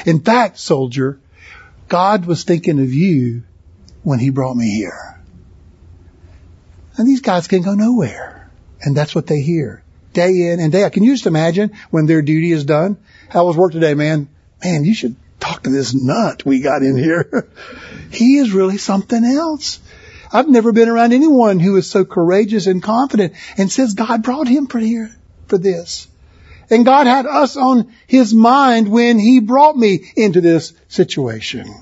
[0.06, 1.20] In fact, soldier,
[1.88, 3.42] God was thinking of you
[4.04, 5.20] when he brought me here.
[6.98, 8.41] And these guys can go nowhere.
[8.82, 9.84] And that's what they hear.
[10.14, 10.92] day in and day out.
[10.92, 12.98] Can you just imagine when their duty is done?
[13.30, 14.28] How was work today, man?
[14.64, 17.48] Man, you should talk to this nut we got in here.
[18.12, 19.80] he is really something else.
[20.32, 24.48] I've never been around anyone who is so courageous and confident and says God brought
[24.48, 25.14] him for here
[25.48, 26.08] for this.
[26.70, 31.74] And God had us on his mind when he brought me into this situation.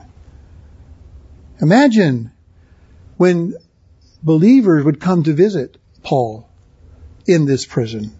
[1.62, 2.32] Imagine
[3.18, 3.54] when
[4.24, 6.49] believers would come to visit Paul
[7.30, 8.12] in this prison.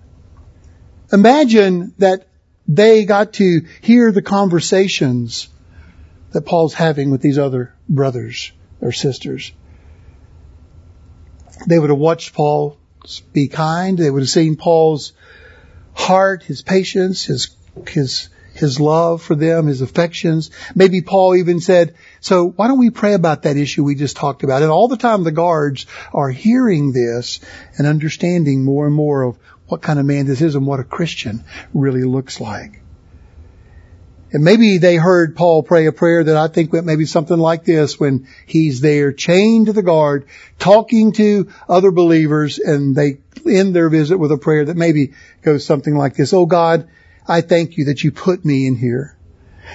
[1.12, 2.28] Imagine that
[2.68, 5.50] they got to hear the conversations
[6.32, 9.52] that Paul's having with these other brothers or sisters.
[11.68, 12.78] They would have watched Paul
[13.34, 13.98] be kind.
[13.98, 15.14] They would have seen Paul's
[15.94, 17.56] heart, his patience, his,
[17.88, 20.52] his, his love for them, his affections.
[20.76, 24.44] Maybe Paul even said, so why don't we pray about that issue we just talked
[24.44, 24.62] about?
[24.62, 27.40] And all the time the guards are hearing this
[27.78, 30.84] and understanding more and more of what kind of man this is and what a
[30.84, 31.44] Christian
[31.74, 32.82] really looks like.
[34.32, 37.66] And maybe they heard Paul pray a prayer that I think went maybe something like
[37.66, 40.28] this when he's there chained to the guard,
[40.60, 43.18] talking to other believers, and they
[43.48, 46.32] end their visit with a prayer that maybe goes something like this.
[46.32, 46.90] Oh God,
[47.30, 49.16] I thank you that you put me in here.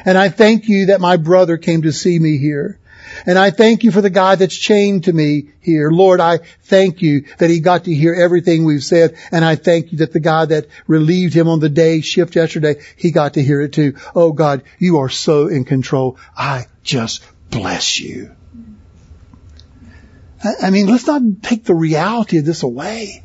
[0.04, 2.80] And I thank you that my brother came to see me here.
[3.26, 5.90] And I thank you for the guy that's chained to me here.
[5.90, 9.16] Lord, I thank you that he got to hear everything we've said.
[9.30, 12.82] And I thank you that the guy that relieved him on the day shift yesterday,
[12.96, 13.94] he got to hear it too.
[14.14, 16.18] Oh God, you are so in control.
[16.36, 18.34] I just bless you.
[20.62, 23.23] I mean, let's not take the reality of this away.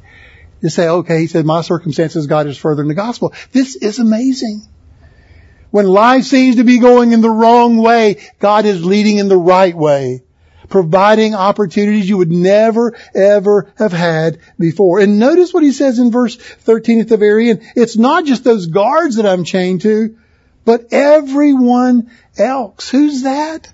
[0.61, 3.33] Just say, okay, he said, my circumstances, God is further in the gospel.
[3.51, 4.67] This is amazing.
[5.71, 9.37] When life seems to be going in the wrong way, God is leading in the
[9.37, 10.23] right way,
[10.67, 14.99] providing opportunities you would never ever have had before.
[14.99, 17.61] And notice what he says in verse 13 at the very end.
[17.75, 20.17] It's not just those guards that I'm chained to,
[20.65, 22.89] but everyone else.
[22.89, 23.71] Who's that?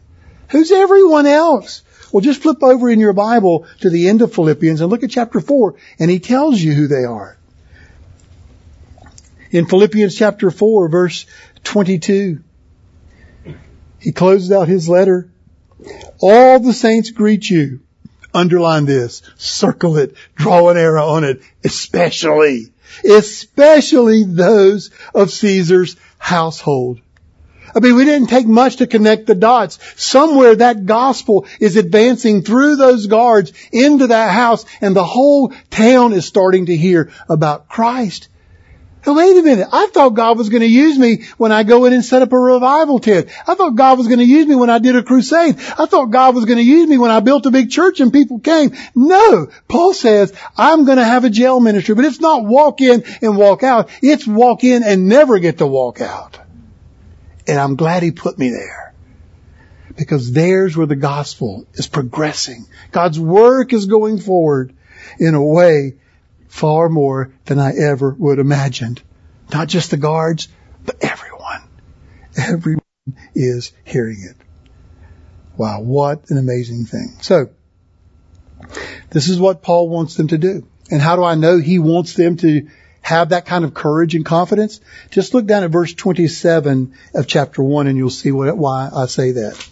[0.50, 1.82] Who's everyone else?
[2.15, 5.10] Well, just flip over in your Bible to the end of Philippians and look at
[5.10, 7.38] chapter 4, and he tells you who they are.
[9.51, 11.25] In Philippians chapter 4, verse
[11.65, 12.41] 22.
[13.99, 15.30] He closes out his letter.
[16.21, 17.82] All the saints greet you.
[18.34, 19.21] Underline this.
[19.36, 20.15] Circle it.
[20.36, 21.41] Draw an arrow on it.
[21.65, 22.71] Especially.
[23.04, 27.01] Especially those of Caesar's household.
[27.76, 29.80] I mean, we didn't take much to connect the dots.
[30.02, 36.14] Somewhere that gospel is advancing through those guards into that house and the whole town
[36.14, 38.30] is starting to hear about Christ.
[39.06, 39.68] Now wait a minute.
[39.72, 42.32] I thought God was going to use me when I go in and set up
[42.32, 43.28] a revival tent.
[43.46, 45.58] I thought God was going to use me when I did a crusade.
[45.78, 48.12] I thought God was going to use me when I built a big church and
[48.12, 48.72] people came.
[48.96, 49.50] No.
[49.68, 53.38] Paul says, I'm going to have a jail ministry, but it's not walk in and
[53.38, 53.90] walk out.
[54.02, 56.40] It's walk in and never get to walk out.
[57.47, 58.93] And I'm glad he put me there.
[59.95, 62.65] Because there's where the gospel is progressing.
[62.91, 64.75] God's work is going forward
[65.19, 65.95] in a way
[66.47, 69.01] far more than I ever would imagined.
[69.53, 70.47] Not just the guards,
[70.86, 71.62] but everyone.
[72.38, 72.81] Everyone
[73.34, 74.36] is hearing it.
[75.58, 77.15] Wow, what an amazing thing.
[77.21, 77.49] So,
[79.12, 80.67] this is what Paul wants them to do.
[80.91, 82.67] And how do I know he wants them to
[83.06, 84.82] have that kind of courage and confidence?
[85.12, 89.06] Just look down at verse 27 of chapter 1 and you'll see what, why I
[89.06, 89.70] say that.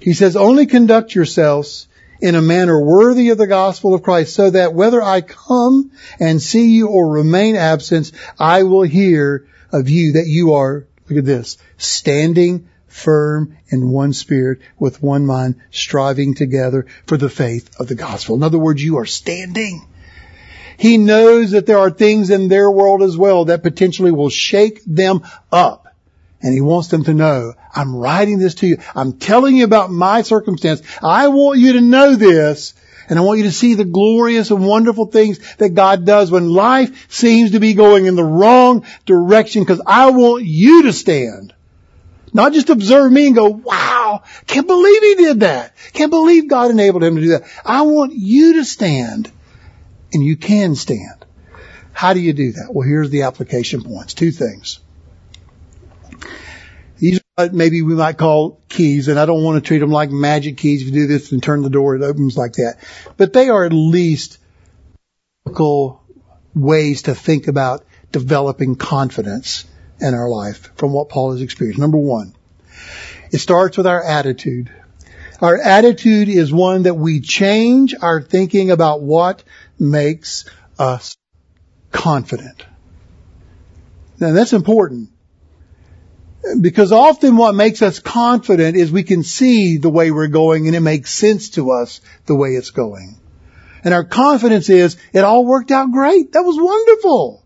[0.00, 1.88] He says, only conduct yourselves
[2.20, 6.42] in a manner worthy of the gospel of Christ, so that whether I come and
[6.42, 11.24] see you or remain absent, I will hear of you that you are, look at
[11.24, 17.88] this, standing firm in one spirit with one mind, striving together for the faith of
[17.88, 18.36] the gospel.
[18.36, 19.88] In other words, you are standing.
[20.76, 24.84] He knows that there are things in their world as well that potentially will shake
[24.84, 25.88] them up.
[26.42, 28.78] And he wants them to know, I'm writing this to you.
[28.96, 30.82] I'm telling you about my circumstance.
[31.00, 32.74] I want you to know this.
[33.08, 36.50] And I want you to see the glorious and wonderful things that God does when
[36.50, 41.52] life seems to be going in the wrong direction because I want you to stand.
[42.32, 45.74] Not just observe me and go, wow, can't believe he did that.
[45.92, 47.44] Can't believe God enabled him to do that.
[47.64, 49.30] I want you to stand.
[50.12, 51.24] And you can stand.
[51.92, 52.68] How do you do that?
[52.72, 54.14] Well, here's the application points.
[54.14, 54.80] Two things.
[56.98, 60.10] These are maybe we might call keys, and I don't want to treat them like
[60.10, 60.82] magic keys.
[60.82, 62.76] If you do this and turn the door, it opens like that.
[63.16, 64.38] But they are at least
[66.54, 69.64] ways to think about developing confidence
[70.00, 71.80] in our life from what Paul has experienced.
[71.80, 72.34] Number one,
[73.30, 74.70] it starts with our attitude.
[75.40, 79.42] Our attitude is one that we change our thinking about what
[79.82, 80.44] makes
[80.78, 81.16] us
[81.90, 82.64] confident.
[84.18, 85.10] Now that's important.
[86.60, 90.74] Because often what makes us confident is we can see the way we're going and
[90.74, 93.16] it makes sense to us the way it's going.
[93.84, 96.32] And our confidence is, it all worked out great.
[96.32, 97.41] That was wonderful.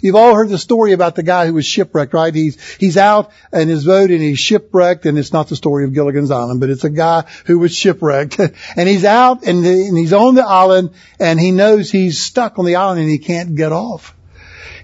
[0.00, 2.34] You've all heard the story about the guy who was shipwrecked, right?
[2.34, 5.92] He's, he's out in his boat and he's shipwrecked and it's not the story of
[5.92, 8.38] Gilligan's Island, but it's a guy who was shipwrecked
[8.76, 12.64] and he's out and, and he's on the island and he knows he's stuck on
[12.64, 14.14] the island and he can't get off.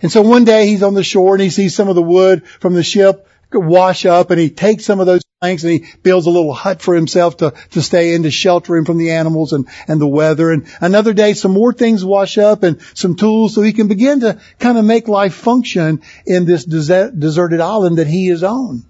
[0.03, 2.46] And so one day he's on the shore and he sees some of the wood
[2.46, 3.29] from the ship
[3.61, 6.81] wash up and he takes some of those planks and he builds a little hut
[6.81, 10.07] for himself to, to stay in to shelter him from the animals and, and the
[10.07, 10.51] weather.
[10.51, 14.21] And another day some more things wash up and some tools so he can begin
[14.21, 18.85] to kind of make life function in this desert, deserted island that he is on.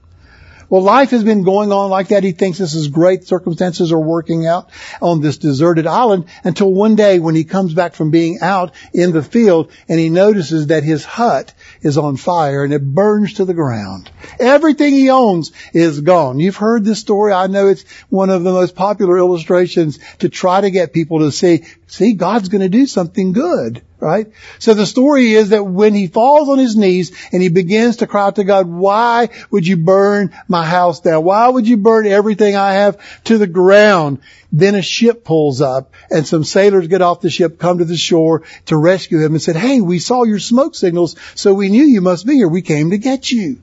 [0.71, 2.25] Well, life has been going on like that.
[2.25, 3.25] He thinks this is great.
[3.25, 7.95] Circumstances are working out on this deserted island until one day when he comes back
[7.95, 12.65] from being out in the field and he notices that his hut is on fire
[12.65, 14.11] and it burns to the ground.
[14.41, 16.41] Everything he owns is gone.
[16.41, 17.33] You've heard this story.
[17.33, 21.31] I know it's one of the most popular illustrations to try to get people to
[21.31, 24.33] see, see, God's going to do something good right?
[24.59, 28.07] So the story is that when he falls on his knees and he begins to
[28.07, 31.25] cry out to God, why would you burn my house down?
[31.25, 34.21] Why would you burn everything I have to the ground?
[34.53, 37.97] Then a ship pulls up and some sailors get off the ship, come to the
[37.97, 41.85] shore to rescue him and said, hey, we saw your smoke signals, so we knew
[41.85, 42.49] you must be here.
[42.49, 43.61] We came to get you.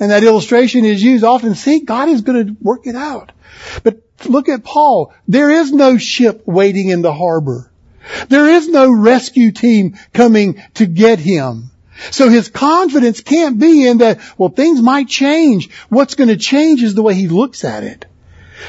[0.00, 1.54] And that illustration is used often.
[1.54, 3.30] See, God is going to work it out.
[3.82, 5.14] But look at Paul.
[5.28, 7.70] There is no ship waiting in the harbor.
[8.28, 11.70] There is no rescue team coming to get him.
[12.10, 15.70] So his confidence can't be in that, well, things might change.
[15.88, 18.06] What's going to change is the way he looks at it.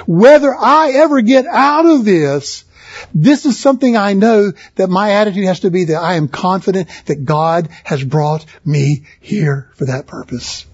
[0.05, 2.65] Whether I ever get out of this,
[3.13, 6.89] this is something I know that my attitude has to be that I am confident
[7.05, 10.65] that God has brought me here for that purpose.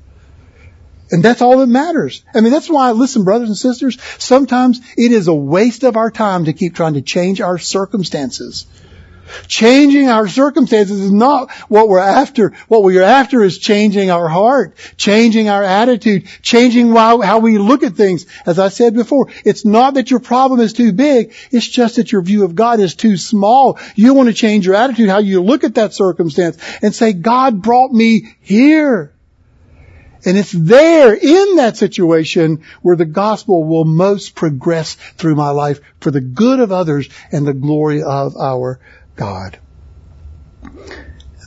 [1.12, 2.24] And that's all that matters.
[2.34, 6.10] I mean, that's why, listen, brothers and sisters, sometimes it is a waste of our
[6.10, 8.66] time to keep trying to change our circumstances.
[9.48, 12.54] Changing our circumstances is not what we're after.
[12.68, 17.96] What we're after is changing our heart, changing our attitude, changing how we look at
[17.96, 18.26] things.
[18.46, 21.34] As I said before, it's not that your problem is too big.
[21.50, 23.80] It's just that your view of God is too small.
[23.96, 27.62] You want to change your attitude, how you look at that circumstance and say, God
[27.62, 29.14] brought me here.
[30.24, 35.80] And it's there in that situation where the gospel will most progress through my life
[36.00, 38.80] for the good of others and the glory of our
[39.16, 39.60] God.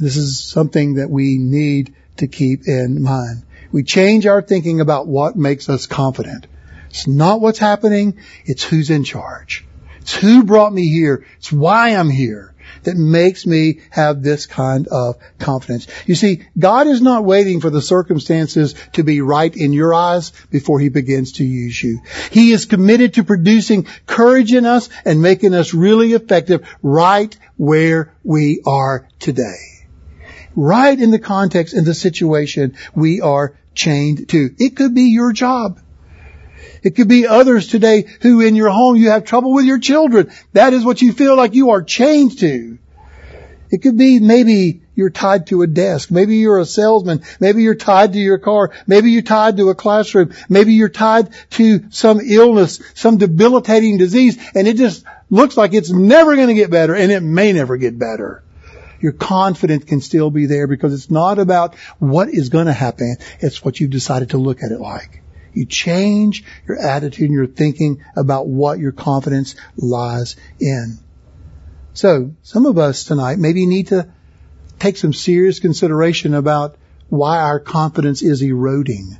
[0.01, 3.45] This is something that we need to keep in mind.
[3.71, 6.47] We change our thinking about what makes us confident.
[6.91, 9.67] It's not what's happening, it's who's in charge.
[10.01, 11.27] It's who brought me here.
[11.39, 12.54] It's why I'm here
[12.85, 15.87] that makes me have this kind of confidence.
[16.07, 20.33] You see, God is not waiting for the circumstances to be right in your eyes
[20.51, 22.01] before he begins to use you.
[22.31, 28.15] He is committed to producing courage in us and making us really effective right where
[28.23, 29.87] we are today.
[30.57, 34.55] Right in the context, and the situation we are chained to.
[34.59, 35.81] It could be your job.
[36.85, 40.31] It could be others today who in your home you have trouble with your children.
[40.53, 42.79] That is what you feel like you are chained to.
[43.71, 46.11] It could be maybe you're tied to a desk.
[46.11, 47.23] Maybe you're a salesman.
[47.41, 48.71] Maybe you're tied to your car.
[48.87, 50.33] Maybe you're tied to a classroom.
[50.49, 55.91] Maybe you're tied to some illness, some debilitating disease, and it just looks like it's
[55.91, 58.45] never going to get better, and it may never get better.
[59.01, 63.17] Your confidence can still be there because it's not about what is going to happen.
[63.41, 65.24] It's what you've decided to look at it like.
[65.55, 70.99] You change your attitude and your thinking about what your confidence lies in.
[71.95, 74.09] So, some of us tonight maybe need to
[74.79, 76.77] take some serious consideration about
[77.09, 79.17] why our confidence is eroding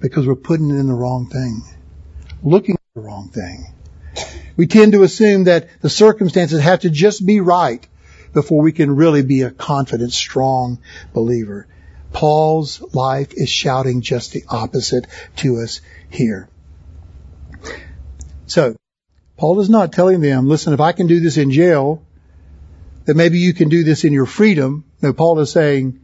[0.00, 1.62] because we're putting it in the wrong thing,
[2.42, 3.72] looking at the wrong thing.
[4.56, 7.86] We tend to assume that the circumstances have to just be right
[8.32, 10.78] before we can really be a confident, strong
[11.12, 11.66] believer.
[12.16, 16.48] Paul's life is shouting just the opposite to us here.
[18.46, 18.74] So,
[19.36, 22.02] Paul is not telling them, listen, if I can do this in jail,
[23.04, 24.86] then maybe you can do this in your freedom.
[25.02, 26.00] No, Paul is saying,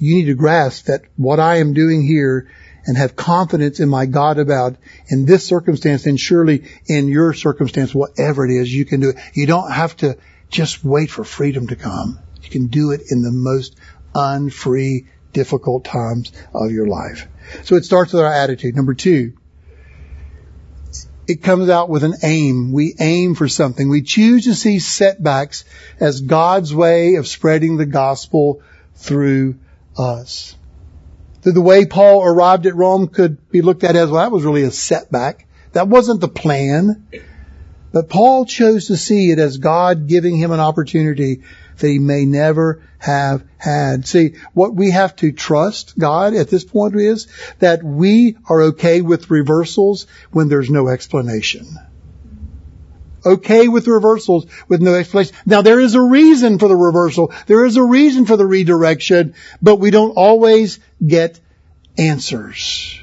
[0.00, 2.50] you need to grasp that what I am doing here
[2.84, 4.74] and have confidence in my God about
[5.06, 9.16] in this circumstance and surely in your circumstance, whatever it is, you can do it.
[9.34, 10.18] You don't have to
[10.50, 12.18] just wait for freedom to come.
[12.42, 13.76] You can do it in the most
[14.14, 17.28] unfree, difficult times of your life.
[17.64, 18.76] So it starts with our attitude.
[18.76, 19.34] Number two,
[21.26, 22.72] it comes out with an aim.
[22.72, 23.88] We aim for something.
[23.88, 25.64] We choose to see setbacks
[26.00, 28.62] as God's way of spreading the gospel
[28.96, 29.58] through
[29.96, 30.56] us.
[31.42, 34.62] The way Paul arrived at Rome could be looked at as, well, that was really
[34.62, 35.46] a setback.
[35.72, 37.06] That wasn't the plan.
[37.92, 41.42] But Paul chose to see it as God giving him an opportunity
[41.78, 44.06] that he may never have had.
[44.06, 47.26] See, what we have to trust God at this point is
[47.58, 51.66] that we are okay with reversals when there's no explanation.
[53.24, 55.34] Okay with reversals with no explanation.
[55.46, 57.32] Now there is a reason for the reversal.
[57.46, 61.38] There is a reason for the redirection, but we don't always get
[61.96, 63.01] answers.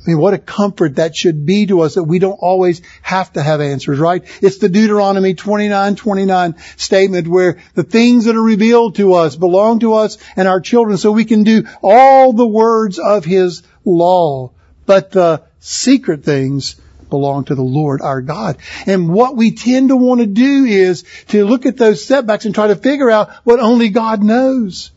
[0.00, 3.34] I mean, what a comfort that should be to us that we don't always have
[3.34, 4.24] to have answers, right?
[4.40, 9.80] It's the Deuteronomy 29, 29 statement where the things that are revealed to us belong
[9.80, 14.52] to us and our children so we can do all the words of His law.
[14.86, 16.76] But the secret things
[17.10, 18.56] belong to the Lord our God.
[18.86, 22.54] And what we tend to want to do is to look at those setbacks and
[22.54, 24.92] try to figure out what only God knows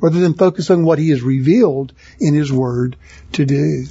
[0.00, 2.96] rather than focus on what He has revealed in His Word
[3.32, 3.86] to do.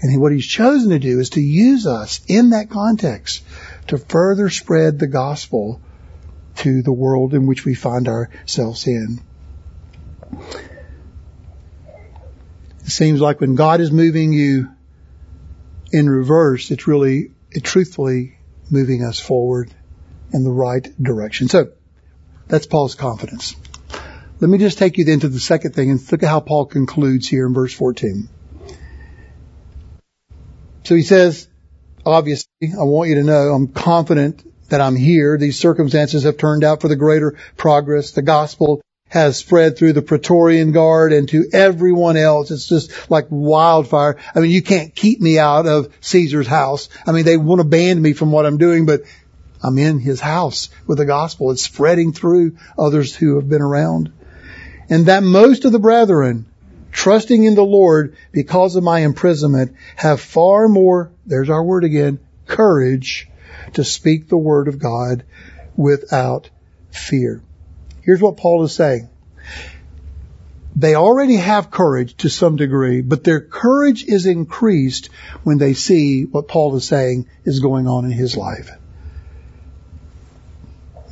[0.00, 3.42] And what he's chosen to do is to use us in that context
[3.88, 5.80] to further spread the gospel
[6.56, 9.20] to the world in which we find ourselves in.
[12.84, 14.68] It seems like when God is moving you
[15.92, 18.36] in reverse, it's really, it truthfully
[18.70, 19.72] moving us forward
[20.32, 21.48] in the right direction.
[21.48, 21.72] So
[22.48, 23.56] that's Paul's confidence.
[24.38, 26.66] Let me just take you then to the second thing and look at how Paul
[26.66, 28.28] concludes here in verse 14.
[30.86, 31.48] So he says,
[32.04, 35.36] obviously, I want you to know I'm confident that I'm here.
[35.36, 38.12] These circumstances have turned out for the greater progress.
[38.12, 42.52] The gospel has spread through the Praetorian Guard and to everyone else.
[42.52, 44.18] It's just like wildfire.
[44.32, 46.88] I mean, you can't keep me out of Caesar's house.
[47.04, 49.00] I mean, they want to ban me from what I'm doing, but
[49.64, 51.50] I'm in his house with the gospel.
[51.50, 54.12] It's spreading through others who have been around.
[54.88, 56.46] And that most of the brethren
[56.96, 62.18] trusting in the Lord because of my imprisonment, have far more, there's our word again,
[62.46, 63.28] courage
[63.74, 65.24] to speak the word of God
[65.76, 66.48] without
[66.90, 67.42] fear.
[68.00, 69.10] Here's what Paul is saying.
[70.74, 75.10] They already have courage to some degree, but their courage is increased
[75.44, 78.70] when they see what Paul is saying is going on in his life.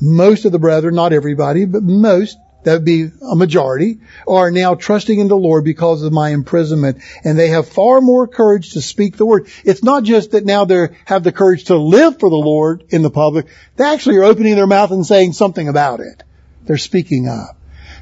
[0.00, 4.74] Most of the brethren, not everybody, but most that would be a majority, are now
[4.74, 6.98] trusting in the Lord because of my imprisonment.
[7.22, 9.48] And they have far more courage to speak the word.
[9.64, 13.02] It's not just that now they have the courage to live for the Lord in
[13.02, 13.46] the public.
[13.76, 16.22] They actually are opening their mouth and saying something about it.
[16.64, 17.56] They're speaking up.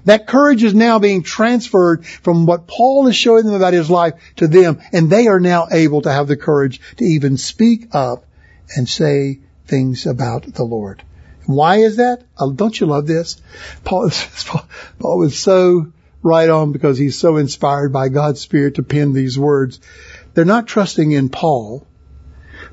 [0.05, 4.15] That courage is now being transferred from what Paul is showing them about his life
[4.37, 8.25] to them, and they are now able to have the courage to even speak up
[8.77, 11.03] and say things about the Lord.
[11.47, 12.25] Why is that?
[12.39, 13.41] Uh, don't you love this?
[13.85, 14.11] Paul,
[14.99, 19.39] Paul was so right on because he's so inspired by God's Spirit to pen these
[19.39, 19.81] words.
[20.35, 21.87] They're not trusting in Paul.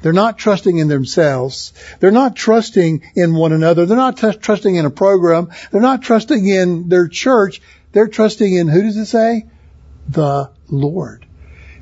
[0.01, 1.73] They're not trusting in themselves.
[1.99, 3.85] They're not trusting in one another.
[3.85, 5.49] They're not t- trusting in a program.
[5.71, 7.61] They're not trusting in their church.
[7.91, 9.47] They're trusting in, who does it say?
[10.07, 11.25] The Lord.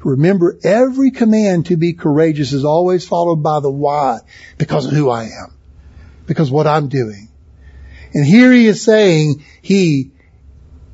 [0.03, 4.19] Remember, every command to be courageous is always followed by the why,
[4.57, 5.56] because of who I am
[6.27, 7.29] because what I'm doing.
[8.13, 10.11] And here he is saying he,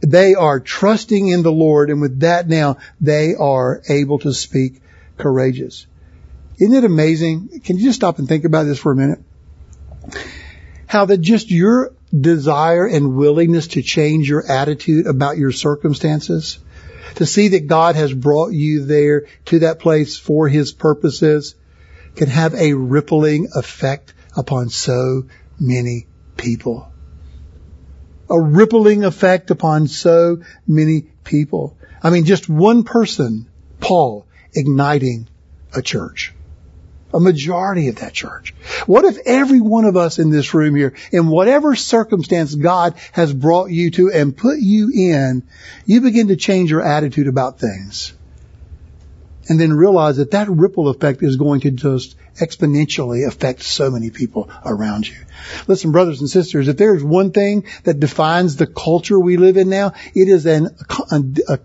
[0.02, 4.82] they are trusting in the Lord and with that now they are able to speak
[5.18, 5.88] courageous.
[6.60, 7.62] Isn't it amazing?
[7.64, 9.20] Can you just stop and think about this for a minute?
[10.86, 16.60] How that just your desire and willingness to change your attitude about your circumstances,
[17.16, 21.56] to see that God has brought you there to that place for His purposes,
[22.16, 25.26] can have a rippling effect upon so
[25.60, 26.08] many
[26.38, 26.92] people.
[28.30, 31.78] A rippling effect upon so many people.
[32.02, 35.28] I mean, just one person, Paul, igniting
[35.76, 36.34] a church.
[37.14, 38.56] A majority of that church.
[38.88, 43.32] What if every one of us in this room here, in whatever circumstance God has
[43.32, 45.48] brought you to and put you in,
[45.86, 48.14] you begin to change your attitude about things?
[49.50, 54.10] And then realize that that ripple effect is going to just exponentially affect so many
[54.10, 55.18] people around you.
[55.68, 59.70] Listen, brothers and sisters, if there's one thing that defines the culture we live in
[59.70, 60.70] now, it is an,
[61.12, 61.60] a, a,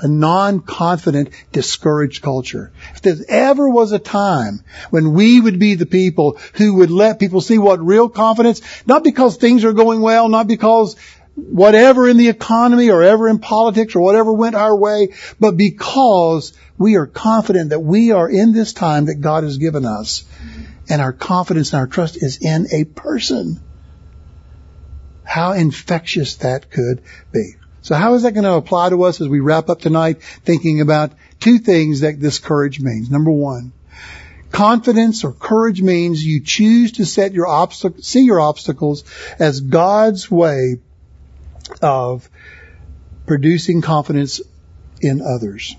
[0.00, 2.72] a non-confident, discouraged culture.
[2.94, 7.20] If there ever was a time when we would be the people who would let
[7.20, 10.96] people see what real confidence, not because things are going well, not because
[11.38, 16.52] whatever in the economy or ever in politics or whatever went our way, but because
[16.76, 20.24] we are confident that we are in this time that God has given us
[20.88, 23.60] and our confidence and our trust is in a person.
[25.24, 27.54] How infectious that could be.
[27.82, 30.80] So how is that going to apply to us as we wrap up tonight thinking
[30.80, 33.10] about two things that this courage means?
[33.10, 33.72] Number one,
[34.50, 39.04] confidence or courage means you choose to set your obstacle, see your obstacles
[39.38, 40.78] as God's way
[41.82, 42.28] of
[43.26, 44.40] producing confidence
[45.00, 45.76] in others.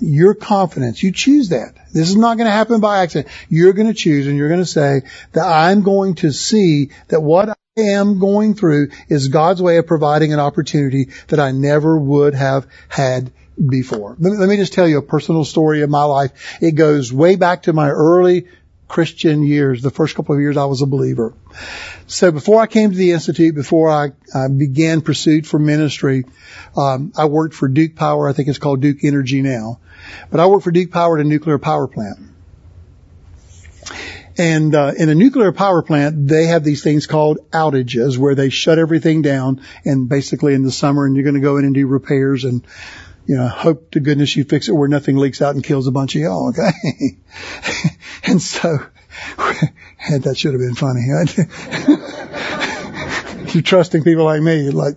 [0.00, 1.74] Your confidence, you choose that.
[1.92, 3.28] This is not going to happen by accident.
[3.48, 5.02] You're going to choose and you're going to say
[5.32, 9.86] that I'm going to see that what I am going through is God's way of
[9.86, 13.30] providing an opportunity that I never would have had
[13.68, 14.16] before.
[14.18, 16.58] Let me, just tell you a personal story of my life.
[16.62, 18.46] It goes way back to my early
[18.90, 21.32] Christian years, the first couple of years I was a believer.
[22.08, 26.24] So before I came to the Institute, before I, I began pursuit for ministry,
[26.76, 28.28] um, I worked for Duke Power.
[28.28, 29.78] I think it's called Duke Energy now.
[30.28, 32.18] But I worked for Duke Power at a nuclear power plant.
[34.36, 38.48] And uh, in a nuclear power plant, they have these things called outages where they
[38.48, 41.74] shut everything down and basically in the summer and you're going to go in and
[41.74, 42.66] do repairs and
[43.30, 45.92] you know, hope to goodness you fix it where nothing leaks out and kills a
[45.92, 47.16] bunch of y'all, okay?
[48.24, 48.84] and so,
[49.38, 51.02] that should have been funny.
[53.54, 54.96] You're trusting people like me, like,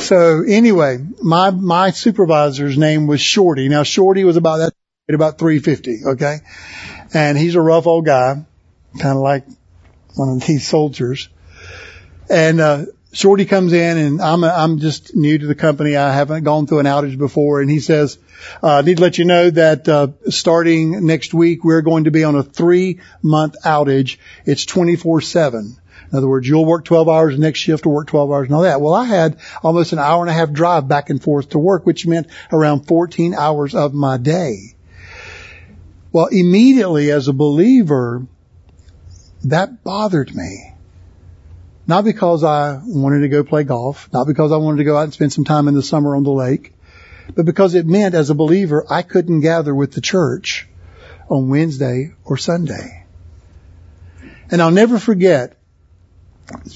[0.00, 3.68] so anyway, my, my supervisor's name was Shorty.
[3.68, 4.72] Now Shorty was about that,
[5.14, 6.38] about 350, okay?
[7.12, 8.42] And he's a rough old guy,
[8.98, 9.44] kind of like
[10.14, 11.28] one of these soldiers.
[12.30, 12.86] And, uh,
[13.18, 15.96] Shorty comes in and I'm, a, I'm just new to the company.
[15.96, 17.60] I haven't gone through an outage before.
[17.60, 18.16] And he says,
[18.62, 22.12] uh, I need to let you know that, uh, starting next week, we're going to
[22.12, 24.18] be on a three month outage.
[24.44, 25.76] It's 24 seven.
[26.12, 28.62] In other words, you'll work 12 hours, next shift will work 12 hours and all
[28.62, 28.80] that.
[28.80, 31.84] Well, I had almost an hour and a half drive back and forth to work,
[31.84, 34.76] which meant around 14 hours of my day.
[36.12, 38.24] Well, immediately as a believer,
[39.42, 40.74] that bothered me.
[41.88, 45.04] Not because I wanted to go play golf, not because I wanted to go out
[45.04, 46.74] and spend some time in the summer on the lake,
[47.34, 50.68] but because it meant as a believer I couldn't gather with the church
[51.30, 53.06] on Wednesday or Sunday.
[54.50, 55.56] And I'll never forget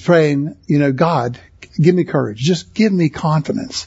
[0.03, 1.39] praying, you know, God,
[1.79, 2.39] give me courage.
[2.39, 3.85] Just give me confidence.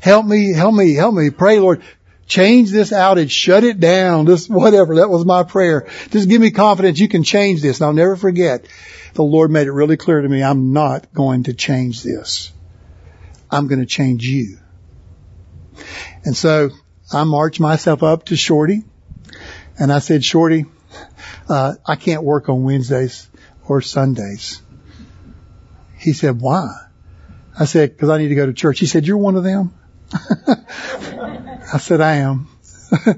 [0.00, 1.30] Help me, help me, help me.
[1.30, 1.82] Pray, Lord,
[2.26, 4.96] change this outage, shut it down, this whatever.
[4.96, 5.88] That was my prayer.
[6.10, 7.80] Just give me confidence you can change this.
[7.80, 8.66] And I'll never forget
[9.14, 12.52] the Lord made it really clear to me, I'm not going to change this.
[13.50, 14.58] I'm going to change you.
[16.24, 16.70] And so
[17.12, 18.82] I marched myself up to Shorty
[19.78, 20.66] and I said, Shorty,
[21.48, 23.28] uh, I can't work on Wednesdays
[23.66, 24.62] or Sundays.
[25.98, 26.70] He said, why?
[27.58, 28.78] I said, cause I need to go to church.
[28.80, 29.72] He said, you're one of them?
[31.72, 32.48] I said, I am.
[33.06, 33.14] you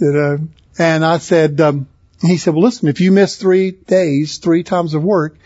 [0.00, 0.38] know,
[0.78, 1.88] and I said, um,
[2.20, 5.38] he said, well, listen, if you miss three days, three times of work,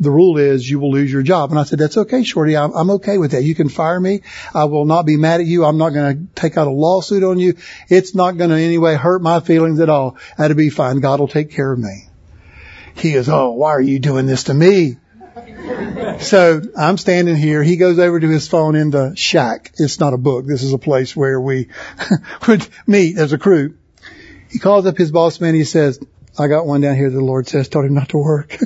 [0.00, 1.50] the rule is you will lose your job.
[1.50, 2.56] And I said, that's okay, Shorty.
[2.56, 3.42] I'm, I'm okay with that.
[3.42, 4.22] You can fire me.
[4.54, 5.64] I will not be mad at you.
[5.64, 7.56] I'm not going to take out a lawsuit on you.
[7.88, 10.16] It's not going to in any way hurt my feelings at all.
[10.36, 11.00] That'll be fine.
[11.00, 12.08] God will take care of me.
[12.94, 14.96] He goes, oh, why are you doing this to me?
[16.20, 17.62] So I'm standing here.
[17.62, 19.72] He goes over to his phone in the shack.
[19.78, 20.46] It's not a book.
[20.46, 21.68] This is a place where we
[22.48, 23.76] would meet as a crew.
[24.50, 25.54] He calls up his boss man.
[25.54, 26.00] He says,
[26.38, 28.56] I got one down here the Lord says told him not to work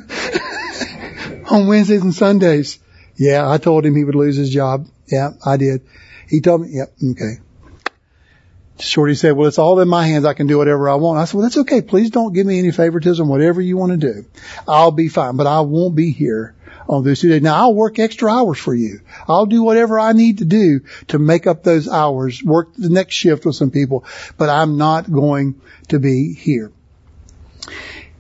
[1.51, 2.79] on Wednesdays and Sundays.
[3.17, 4.89] Yeah, I told him he would lose his job.
[5.07, 5.83] Yeah, I did.
[6.29, 7.41] He told me, yep, yeah, okay.
[8.79, 10.25] Shorty said, well, it's all in my hands.
[10.25, 11.19] I can do whatever I want.
[11.19, 11.83] I said, well, that's okay.
[11.83, 14.25] Please don't give me any favoritism, whatever you want to do.
[14.67, 16.55] I'll be fine, but I won't be here
[16.89, 17.43] on those two days.
[17.43, 19.01] Now I'll work extra hours for you.
[19.29, 23.15] I'll do whatever I need to do to make up those hours, work the next
[23.15, 24.05] shift with some people,
[24.37, 26.73] but I'm not going to be here.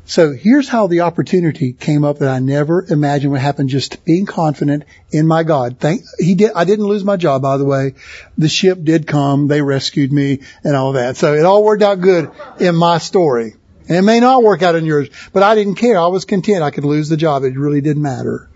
[0.04, 3.68] So here's how the opportunity came up that I never imagined would happen.
[3.68, 5.78] Just being confident in my God.
[5.78, 7.94] Thank, he did, I didn't lose my job, by the way.
[8.36, 9.48] The ship did come.
[9.48, 11.16] They rescued me and all that.
[11.16, 13.54] So it all worked out good in my story.
[13.88, 15.98] And it may not work out in yours, but I didn't care.
[15.98, 16.62] I was content.
[16.62, 17.44] I could lose the job.
[17.44, 18.50] It really didn't matter.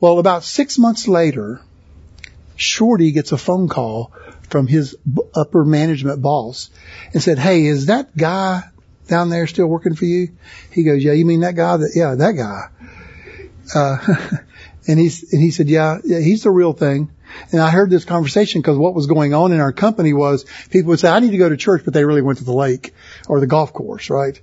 [0.00, 1.60] Well, about six months later,
[2.56, 4.12] Shorty gets a phone call
[4.50, 4.96] from his
[5.34, 6.70] upper management boss
[7.12, 8.62] and said, Hey, is that guy
[9.08, 10.28] down there still working for you?
[10.70, 11.76] He goes, Yeah, you mean that guy?
[11.76, 12.68] That, yeah, that guy.
[13.74, 13.98] Uh,
[14.86, 17.10] and he's, and he said, yeah, yeah, he's the real thing.
[17.50, 20.90] And I heard this conversation because what was going on in our company was people
[20.90, 22.94] would say, I need to go to church, but they really went to the lake
[23.28, 24.40] or the golf course, right?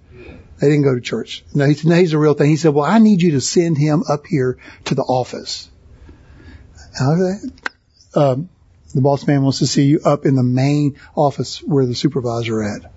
[0.62, 1.43] They didn't go to church.
[1.55, 2.51] No, he said, no, he's the real thing.
[2.51, 5.68] He said, well, I need you to send him up here to the office.
[7.01, 7.34] Okay.
[8.14, 8.49] Um,
[8.93, 12.62] the boss man wants to see you up in the main office where the supervisor
[12.62, 12.91] at.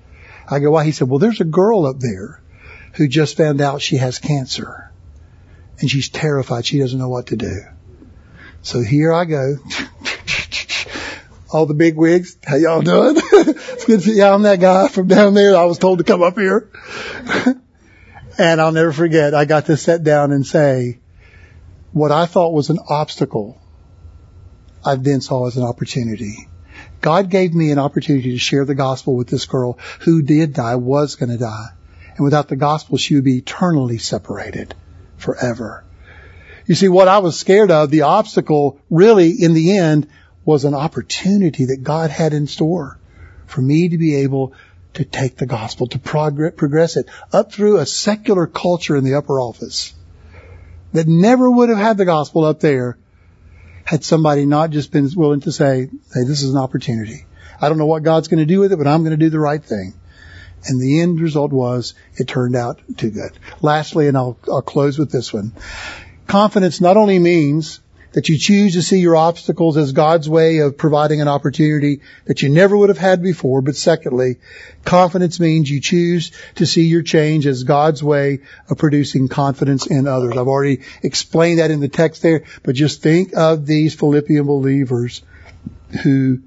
[0.47, 0.85] I go, why?
[0.85, 2.43] He said, well, there's a girl up there
[2.95, 4.93] who just found out she has cancer
[5.81, 6.67] and she's terrified.
[6.67, 7.63] She doesn't know what to do.
[8.61, 9.57] So here I go.
[11.51, 13.17] All the big wigs, how y'all doing?
[13.85, 14.23] it's good to see.
[14.23, 15.57] I'm that guy from down there.
[15.57, 16.71] I was told to come up here.
[18.39, 21.01] and I'll never forget, I got to sit down and say,
[21.93, 23.61] what I thought was an obstacle,
[24.85, 26.49] I then saw as an opportunity.
[27.01, 30.77] God gave me an opportunity to share the gospel with this girl who did die,
[30.77, 31.69] was going to die.
[32.17, 34.75] And without the gospel, she would be eternally separated
[35.19, 35.85] forever.
[36.67, 40.09] You see, what I was scared of, the obstacle really in the end
[40.45, 42.99] was an opportunity that God had in store
[43.47, 44.53] for me to be able
[44.95, 49.41] to take the gospel, to progress it up through a secular culture in the upper
[49.41, 49.93] office
[50.93, 52.97] that never would have had the gospel up there
[53.85, 57.27] had somebody not just been willing to say, hey, this is an opportunity.
[57.61, 59.31] I don't know what God's going to do with it, but I'm going to do
[59.31, 59.95] the right thing.
[60.67, 63.33] And the end result was it turned out too good.
[63.61, 65.53] Lastly, and I'll, I'll close with this one.
[66.27, 67.81] Confidence not only means
[68.15, 72.43] that you choose to see your obstacles as God's way of providing an opportunity that
[72.43, 73.61] you never would have had before.
[73.61, 74.37] But secondly,
[74.85, 78.41] confidence means you choose to see your change as God's way
[78.71, 80.37] of producing confidence in others.
[80.37, 85.23] I've already explained that in the text there, but just think of these Philippian believers
[86.05, 86.41] who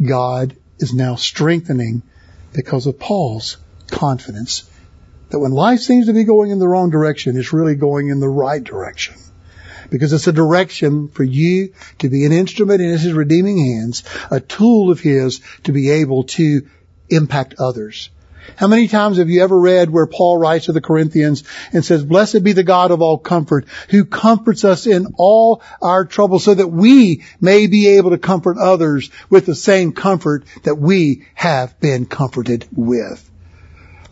[0.00, 2.02] God is now strengthening
[2.52, 3.56] because of Paul's
[3.90, 4.70] confidence
[5.30, 8.20] that when life seems to be going in the wrong direction, it's really going in
[8.20, 9.14] the right direction
[9.92, 14.40] because it's a direction for you to be an instrument in his redeeming hands, a
[14.40, 16.66] tool of his to be able to
[17.10, 18.10] impact others.
[18.56, 22.02] How many times have you ever read where Paul writes to the Corinthians and says,
[22.02, 26.54] blessed be the God of all comfort who comforts us in all our trouble so
[26.54, 31.78] that we may be able to comfort others with the same comfort that we have
[31.78, 33.28] been comforted with.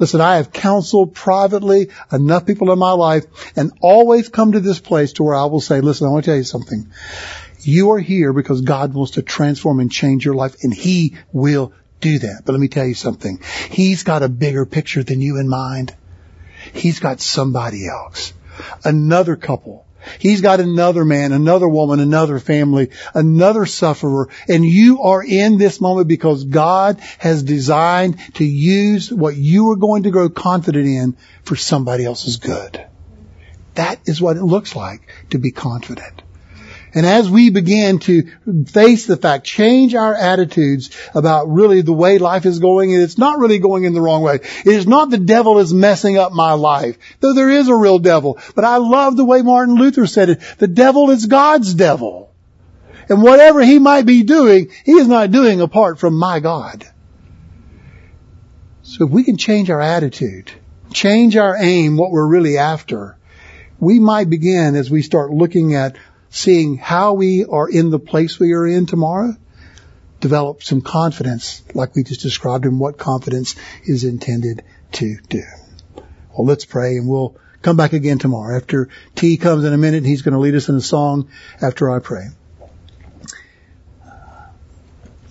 [0.01, 4.80] Listen, I have counseled privately enough people in my life and always come to this
[4.80, 6.90] place to where I will say, listen, I want to tell you something.
[7.61, 11.74] You are here because God wants to transform and change your life and He will
[12.01, 12.42] do that.
[12.46, 13.40] But let me tell you something.
[13.70, 15.94] He's got a bigger picture than you in mind.
[16.72, 18.32] He's got somebody else.
[18.82, 19.86] Another couple
[20.18, 24.28] He's got another man, another woman, another family, another sufferer.
[24.48, 29.76] And you are in this moment because God has designed to use what you are
[29.76, 32.84] going to grow confident in for somebody else's good.
[33.74, 36.22] That is what it looks like to be confident.
[36.93, 38.22] And as we begin to
[38.66, 43.18] face the fact, change our attitudes about really the way life is going, and it's
[43.18, 44.36] not really going in the wrong way.
[44.36, 48.01] It is not the devil is messing up my life, though there is a real
[48.01, 48.38] devil.
[48.55, 50.41] But I love the way Martin Luther said it.
[50.59, 52.32] The devil is God's devil.
[53.09, 56.86] And whatever he might be doing, he is not doing apart from my God.
[58.82, 60.51] So if we can change our attitude,
[60.93, 63.16] change our aim, what we're really after,
[63.78, 65.97] we might begin as we start looking at
[66.30, 69.36] seeing how we are in the place we are in tomorrow,
[70.20, 74.62] develop some confidence, like we just described, in what confidence is intended
[74.92, 75.42] to do.
[75.96, 78.56] Well, let's pray and we'll come back again tomorrow.
[78.56, 81.28] After T comes in a minute, he's going to lead us in a song
[81.60, 82.28] after I pray.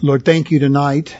[0.01, 1.15] Lord, thank you tonight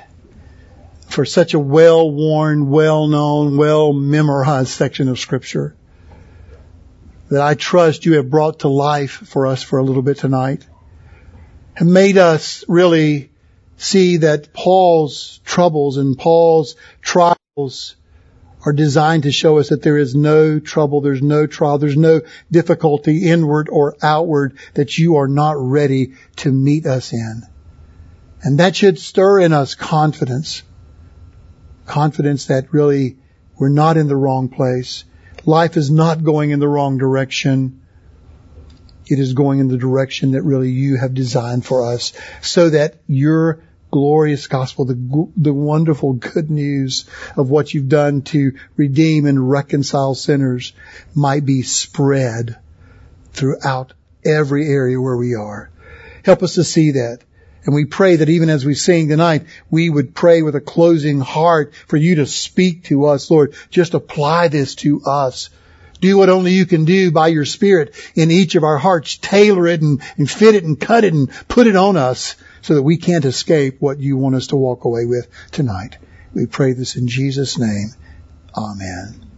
[1.07, 5.75] for such a well-worn, well-known, well-memorized section of scripture
[7.30, 10.65] that I trust you have brought to life for us for a little bit tonight
[11.73, 13.30] have made us really
[13.77, 17.95] see that Paul's troubles and Paul's trials
[18.65, 22.21] are designed to show us that there is no trouble, there's no trial, there's no
[22.51, 27.43] difficulty inward or outward that you are not ready to meet us in.
[28.41, 30.63] And that should stir in us confidence.
[31.86, 33.17] Confidence that really
[33.57, 35.05] we're not in the wrong place
[35.50, 37.82] life is not going in the wrong direction.
[39.08, 42.97] It is going in the direction that really you have designed for us so that
[43.08, 49.50] your glorious gospel, the, the wonderful good news of what you've done to redeem and
[49.50, 50.74] reconcile sinners
[51.16, 52.60] might be spread
[53.32, 53.93] throughout
[54.24, 55.72] every area where we are.
[56.24, 57.22] Help us to see that.
[57.66, 61.20] And we pray that even as we sing tonight, we would pray with a closing
[61.20, 63.53] heart for you to speak to us, Lord.
[63.70, 65.49] Just apply this to us.
[66.01, 69.18] Do what only you can do by your Spirit in each of our hearts.
[69.18, 72.76] Tailor it and, and fit it and cut it and put it on us so
[72.76, 75.97] that we can't escape what you want us to walk away with tonight.
[76.34, 77.89] We pray this in Jesus' name.
[78.55, 79.28] Amen.